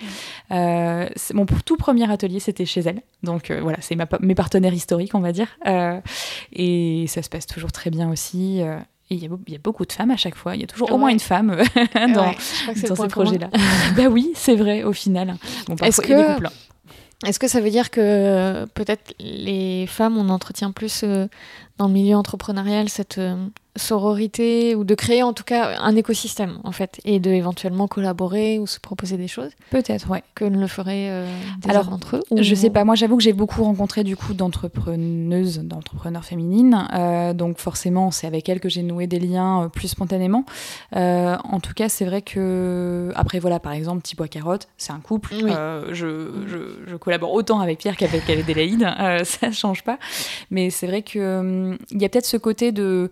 [0.51, 3.01] C'est- mon tout premier atelier, c'était chez elles.
[3.23, 5.47] Donc voilà, c'est mes partenaires historiques, on va dire.
[6.53, 8.61] Et ça se passe toujours très bien aussi.
[9.11, 10.55] Et il y, a y beaucoup de femmes à chaque fois.
[10.55, 11.49] Il y a toujours au moins une femme
[11.95, 12.35] dans, Ouais,
[12.87, 13.49] dans ces projets-là.
[13.97, 15.35] bah oui, c'est vrai, au final.
[15.67, 16.47] Bon, Est-ce parfois, il y a des que- couples.
[16.47, 17.27] hein.
[17.27, 21.27] Est-ce que ça veut dire que euh, peut-être les femmes, on entretient plus euh,
[21.81, 23.35] dans le milieu entrepreneurial cette, euh,
[23.77, 28.59] sororité ou de créer en tout cas un écosystème en fait et de éventuellement collaborer
[28.59, 30.23] ou se proposer des choses Peut-être, ouais.
[30.35, 31.25] que ne le feraient euh,
[31.61, 34.33] des Alors, entre eux Je sais pas, moi j'avoue que j'ai beaucoup rencontré du coup
[34.33, 39.87] d'entrepreneuses, d'entrepreneurs féminines, euh, donc forcément c'est avec elles que j'ai noué des liens plus
[39.87, 40.43] spontanément.
[40.93, 45.33] En tout cas, c'est vrai que après voilà, par exemple, Thibaut Carotte, c'est un couple.
[45.43, 45.51] Oui.
[45.91, 48.85] Je, je- je collabore autant avec Pierre qu'avec avec Adélaïde,
[49.23, 49.97] ça change pas.
[50.49, 53.09] Mais c'est vrai que il y a peut-être ce côté de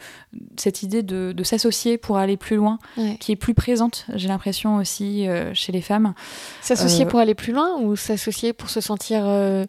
[0.58, 3.18] cette idée de, de s'associer pour aller plus loin, Ouais.
[3.20, 6.14] qui est plus présente, j'ai l'impression aussi euh, chez les femmes.
[6.62, 9.66] S'associer Euh, pour aller plus loin ou s'associer pour se sentir euh,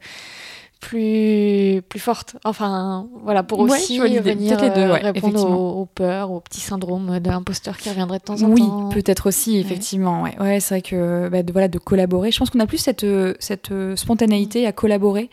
[0.80, 2.36] plus plus forte?
[2.45, 4.20] Enfin voilà pour Ouais, aussi l'idée.
[4.20, 7.76] venir Peut-être les deux, euh, ouais, répondre aux, aux peurs aux petits syndromes de l'imposteur
[7.76, 10.22] qui reviendrait de temps en oui, temps peut-être aussi, effectivement.
[10.22, 12.30] Ouais, ouais c'est vrai que bah, de, voilà, de collaborer.
[12.30, 15.28] Je pense qu'on a plus cette, euh, cette euh, spontanéité à collaborer.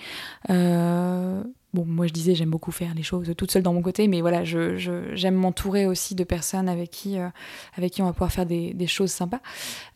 [0.49, 1.41] Euh,
[1.77, 4.21] bon, moi je disais, j'aime beaucoup faire les choses toute seule dans mon côté, mais
[4.21, 7.27] voilà, je, je- j'aime m'entourer aussi de personnes avec qui, euh,
[7.77, 9.39] avec qui on va pouvoir faire des, des choses sympas.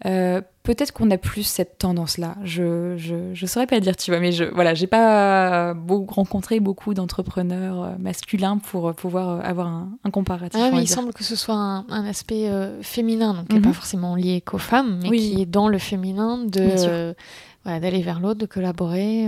[0.06, 2.36] Euh, peut-être qu'on a plus cette tendance-là.
[2.44, 5.74] Je, je, je saurais pas dire, tu vois, mais je, voilà, j'ai pas
[6.08, 10.60] rencontré beaucoup d'entrepreneurs euh, masculins pour pouvoir avoir un, un comparatif.
[10.64, 10.96] Ah, va il dire.
[10.96, 13.66] semble que ce soit un, un aspect euh, féminin, donc qui n'est Mhm.
[13.66, 15.20] pas forcément lié qu'aux femmes, mais Oui.
[15.36, 17.16] qui est dans le féminin de
[17.64, 19.26] voilà, d'aller vers l'autre, de collaborer.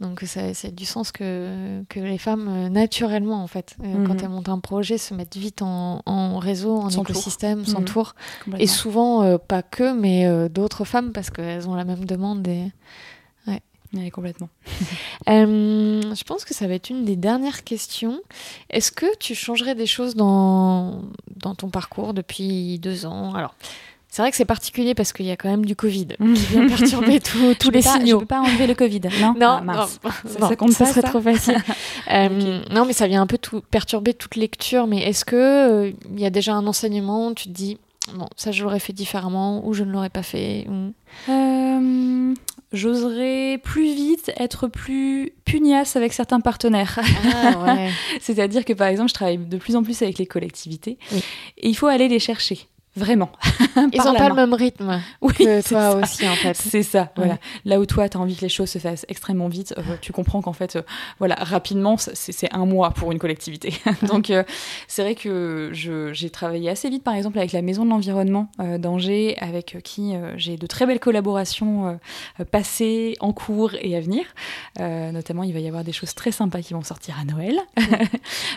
[0.00, 3.98] Donc ça, ça a du sens que, que les femmes, euh, naturellement, en fait, euh,
[3.98, 4.06] Mhm.
[4.06, 7.64] quand elles montent un projet, se mettent vite en, en réseau, en écosystème, Mhm.
[7.66, 8.14] s'entourent.
[8.18, 8.66] Et Complètement.
[8.74, 12.46] souvent, euh, pas que, mais euh, d'autres femmes, parce qu'elles ont la même demande.
[12.48, 12.70] Et...
[13.94, 14.48] Ouais, complètement.
[15.28, 18.20] Euh, je pense que ça va être une des dernières questions.
[18.70, 21.02] Est-ce que tu changerais des choses dans,
[21.36, 23.34] dans ton parcours depuis deux ans?
[23.34, 23.54] Alors,
[24.16, 26.66] c'est vrai que c'est particulier parce qu'il y a quand même du Covid qui vient
[26.66, 28.16] perturber tous- tous Je les pas- signaux.
[28.16, 30.86] Je peux pas enlever le Covid, non Non, Ah, non, Ça- non, ça compte pas,
[30.86, 31.56] serait ça trop facile.
[32.10, 34.86] Euh, Non, mais ça vient un peu tout, perturber toute lecture.
[34.86, 37.76] Mais est-ce que euh, il y a déjà un enseignement où tu te dis
[38.16, 40.92] non, ça je l'aurais fait différemment ou je ne l'aurais pas fait ou...
[41.30, 42.34] Euh,
[42.72, 46.98] J'oserais plus vite être plus pugnace avec certains partenaires.
[47.34, 47.90] Ah ouais.
[48.20, 51.22] C'est-à-dire que par exemple, je travaille de plus en plus avec les collectivités Oui.
[51.58, 52.58] et il faut aller les chercher.
[52.96, 53.30] Vraiment.
[53.92, 54.28] Ils n'ont pas main.
[54.30, 55.96] le même rythme Oui, que toi ça.
[55.96, 56.54] aussi en fait.
[56.54, 57.34] C'est ça, voilà.
[57.34, 57.38] Ouais.
[57.66, 60.12] Là où toi, tu as envie que les choses se fassent extrêmement vite, euh, tu
[60.12, 60.82] comprends qu'en fait, euh,
[61.18, 63.74] voilà, rapidement, c'est un mois pour une collectivité.
[64.08, 64.44] Donc, euh,
[64.88, 69.36] c'est vrai que j'ai travaillé assez vite, par exemple, avec la Maison de l'Environnement d'Angers,
[69.40, 71.98] avec qui j'ai de très belles collaborations
[72.50, 74.24] passées, en cours et à venir.
[74.78, 77.58] Notamment, il va y avoir des choses très sympas qui vont sortir à Noël.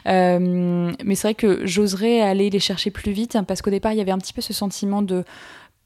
[1.03, 3.97] Mais c'est vrai que j'oserais aller les chercher plus vite, hein, parce qu'au départ, il
[3.97, 5.23] y avait un petit peu ce sentiment de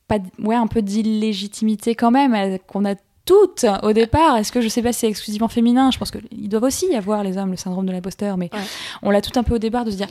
[0.08, 4.36] pas ouais un peu d'illégitimité quand même euh, qu'on a toutes au départ.
[4.36, 5.92] Est-ce que je sais pas si c'est exclusivement féminin?
[5.92, 8.60] Je pense qu'ils doivent aussi y avoir les hommes le syndrome de l'imposteur, mais Ouais.
[9.02, 10.08] on l'a tout un peu au départ de se dire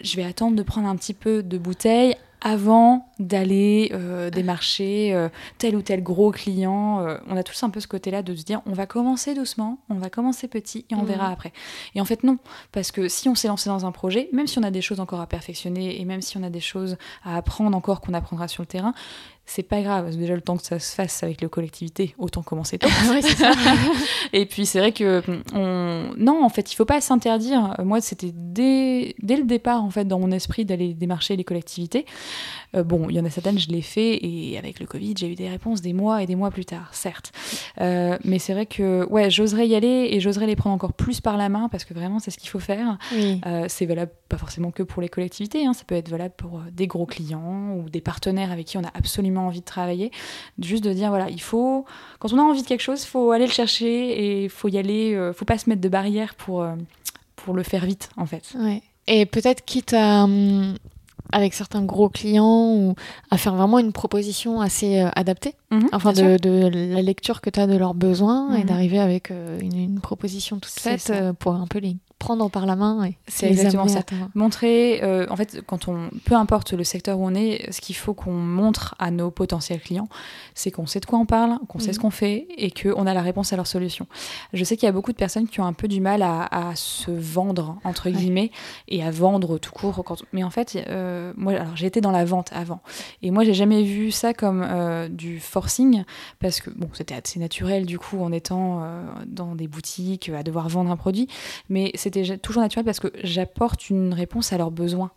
[0.00, 2.16] je vais attendre de prendre un petit peu de bouteille
[2.46, 7.00] avant d'aller euh, démarcher euh, tel ou tel gros client.
[7.00, 9.78] Euh, on a tous un peu ce côté-là de se dire on va commencer doucement,
[9.88, 11.06] on va commencer petit et on Mhm.
[11.06, 11.52] verra après.
[11.94, 12.36] Et en fait non,
[12.70, 15.00] parce que si on s'est lancé dans un projet, même si on a des choses
[15.00, 18.46] encore à perfectionner et même si on a des choses à apprendre encore qu'on apprendra
[18.46, 18.92] sur le terrain,
[19.46, 20.16] c'est pas grave.
[20.16, 22.88] Déjà le temps que ça se fasse avec les collectivités, autant commencer tôt.
[23.08, 23.52] Ouais, c'est ça.
[24.32, 25.22] Et puis c'est vrai que
[25.54, 26.14] on...
[26.16, 27.74] non, en fait, il faut pas s'interdire.
[27.84, 29.14] Moi, c'était dès...
[29.22, 32.06] dès le départ en fait dans mon esprit d'aller démarcher les collectivités.
[32.74, 35.30] Euh, bon, il y en a certaines, je l'ai fait et avec le Covid, j'ai
[35.30, 37.32] eu des réponses des mois et des mois plus tard, certes.
[37.80, 41.20] Euh, mais c'est vrai que ouais, j'oserais y aller et j'oserais les prendre encore plus
[41.20, 42.98] par la main parce que vraiment, c'est ce qu'il faut faire.
[43.12, 43.40] Oui.
[43.46, 46.60] Euh, c'est valable pas forcément que pour les collectivités, hein, ça peut être valable pour
[46.72, 50.10] des gros clients ou des partenaires avec qui on a absolument envie de travailler.
[50.58, 51.84] Juste de dire voilà, il faut
[52.18, 54.68] quand on a envie de quelque chose, il faut aller le chercher et il faut
[54.68, 56.66] y aller, faut pas se mettre de barrières pour
[57.36, 58.54] pour le faire vite en fait.
[58.58, 58.82] Ouais.
[59.06, 60.76] Et peut-être quitte à, hum,
[61.34, 62.94] avec certains gros clients, ou
[63.30, 67.50] à faire vraiment une proposition assez euh, adaptée, Mhm, enfin de, de la lecture que
[67.50, 68.66] tu as de leurs besoins, et Mhm.
[68.66, 72.64] d'arriver avec euh, une, une proposition toute faite euh, pour un peu les prendre par
[72.64, 74.00] la main et C'est exactement ça.
[74.34, 77.96] Montrer, euh, en fait, quand on, peu importe le secteur où on est, ce qu'il
[77.96, 80.08] faut qu'on montre à nos potentiels clients,
[80.54, 81.92] c'est qu'on sait de quoi on parle, qu'on sait Mhm.
[81.94, 84.06] ce qu'on fait et qu'on a la réponse à leur solution.
[84.54, 86.70] Je sais qu'il y a beaucoup de personnes qui ont un peu du mal à,
[86.70, 88.12] à se vendre, entre Ouais.
[88.16, 88.50] guillemets,
[88.88, 90.02] et à vendre tout court.
[90.04, 90.22] Quand...
[90.32, 92.80] Mais en fait, euh, moi, alors j'ai été dans la vente avant.
[93.22, 96.04] Et moi, j'ai jamais vu ça comme euh, du forcing,
[96.40, 98.82] parce que, bon, c'était assez naturel, du coup, en étant
[99.26, 101.26] dans des boutiques, à devoir vendre un produit.
[101.68, 105.10] Mais c'était toujours naturel parce que j'apporte une réponse à leurs besoins.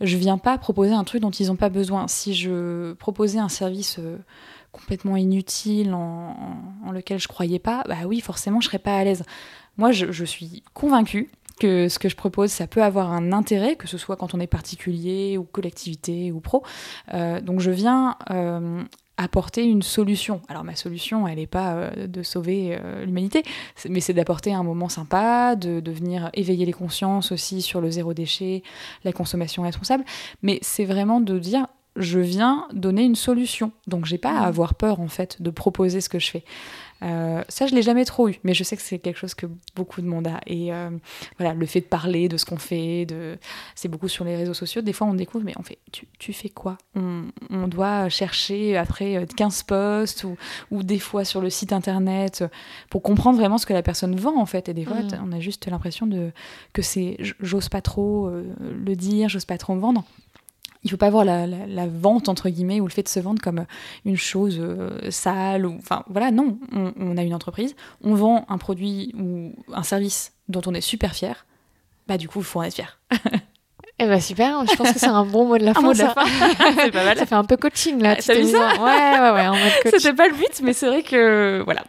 [0.00, 2.08] Je viens pas proposer un truc dont ils n'ont pas besoin.
[2.08, 4.18] Si je proposais un service euh,
[4.72, 5.98] complètement inutile en,
[6.84, 9.24] en- en lequel je croyais pas, bah oui, forcément, je serais pas à l'aise.
[9.76, 13.76] Moi, je, je suis convaincue que ce que je propose, ça peut avoir un intérêt,
[13.76, 16.62] que ce soit quand on est particulier ou collectivité ou pro.
[17.12, 18.82] Euh, donc je viens euh,
[19.22, 20.40] apporter une solution.
[20.48, 23.42] Alors ma solution, elle n'est pas euh, de sauver l'humanité,
[23.88, 27.90] mais c'est d'apporter un moment sympa, de, de, venir éveiller les consciences aussi sur le
[27.90, 28.62] zéro déchet,
[29.04, 30.04] la consommation responsable.
[30.42, 31.66] Mais c'est vraiment de dire,
[31.96, 33.72] je viens donner une solution.
[33.86, 34.48] Donc j'ai pas à mmh.
[34.48, 36.44] avoir peur en fait de proposer ce que je fais.
[37.02, 39.46] Euh, ça, je l'ai jamais trop eu, mais je sais que c'est quelque chose que
[39.74, 40.40] beaucoup de monde a.
[40.46, 40.90] Et euh,
[41.38, 43.38] voilà, le fait de parler de ce qu'on fait, de...
[43.74, 44.82] c'est beaucoup sur les réseaux sociaux.
[44.82, 46.76] Des fois, on découvre, mais on fait, tu, tu fais quoi?
[46.94, 50.36] On, on, doit chercher après 15 euh, posts ou,
[50.70, 52.44] ou, des fois sur le site internet
[52.90, 54.68] pour comprendre vraiment ce que la personne vend en fait.
[54.68, 55.24] Et des fois, mmh.
[55.24, 56.32] on a juste l'impression de
[56.72, 60.04] que c'est, j'ose pas trop le dire, j'ose pas trop me vendre
[60.82, 63.66] il faut pas voir la, vente entre guillemets ou le fait de se vendre comme
[64.04, 66.58] une chose euh, sale ou enfin voilà non.
[66.72, 71.14] On, a une entreprise on vend un produit ou un service dont on est super
[71.14, 71.46] fier.
[72.08, 72.98] Bah du coup il faut en être fier
[74.02, 75.80] Eh ben super, je pense que c'est un bon mot de la fin.
[75.80, 76.24] Un mot de la fin,
[76.76, 77.18] c'est pas mal.
[77.18, 78.16] Ça fait un peu coaching là.
[78.16, 79.92] tu vu ça Ouais, ouais, ouais, en mode coach.
[79.98, 81.84] C'était pas le but, mais c'est vrai que voilà.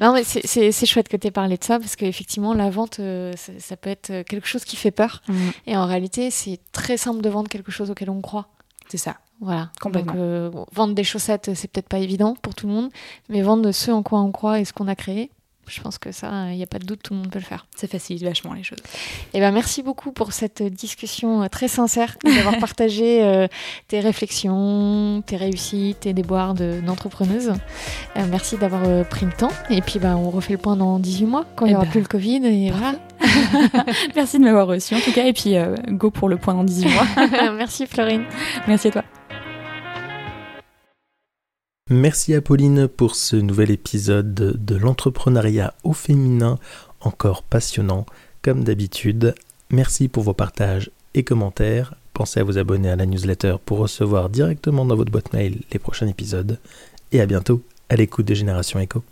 [0.00, 3.32] non, mais c'est chouette que tu aies parlé de ça parce qu'effectivement, la vente, euh,
[3.58, 5.22] ça, peut être quelque chose qui fait peur.
[5.28, 5.34] Mm.
[5.66, 8.46] Et en réalité, c'est très simple de vendre quelque chose auquel on croit.
[8.88, 9.16] C'est ça.
[9.40, 9.70] Voilà.
[9.80, 10.12] Complètement.
[10.12, 12.90] Donc, euh, vendre des chaussettes, c'est peut-être pas évident pour tout le monde,
[13.28, 15.30] mais vendre ce en quoi on croit et ce qu'on a créé,
[15.68, 17.44] je pense que ça, il n'y a pas de doute, tout le monde peut le
[17.44, 17.66] faire.
[17.74, 18.78] Ça facilite vachement les choses.
[19.34, 23.48] Eh ben, merci beaucoup pour cette discussion euh, très sincère, d'avoir partagé euh,
[23.88, 27.52] tes réflexions, tes réussites, tes déboires d'entrepreneuse.
[28.16, 29.52] Euh, merci d'avoir pris le temps.
[29.70, 31.84] Et puis, ben, on refait le point dans 18 mois, quand il n'y eh aura
[31.84, 32.46] ben, plus le Covid.
[32.46, 32.94] Et voilà.
[34.14, 35.26] merci de m'avoir reçu, en tout cas.
[35.26, 35.56] Et puis,
[35.88, 37.52] go pour le point dans 18 mois.
[37.56, 38.24] merci, Florine.
[38.66, 39.04] Merci à toi.
[41.88, 46.58] Merci à Pauline pour ce nouvel épisode de l'entrepreneuriat au féminin,
[47.00, 48.06] encore passionnant
[48.42, 49.36] comme d'habitude.
[49.70, 51.94] Merci pour vos partages et commentaires.
[52.12, 55.78] Pensez à vous abonner à la newsletter pour recevoir directement dans votre boîte mail les
[55.78, 56.58] prochains épisodes.
[57.12, 59.04] Et à bientôt à l'écoute de Génération Echo.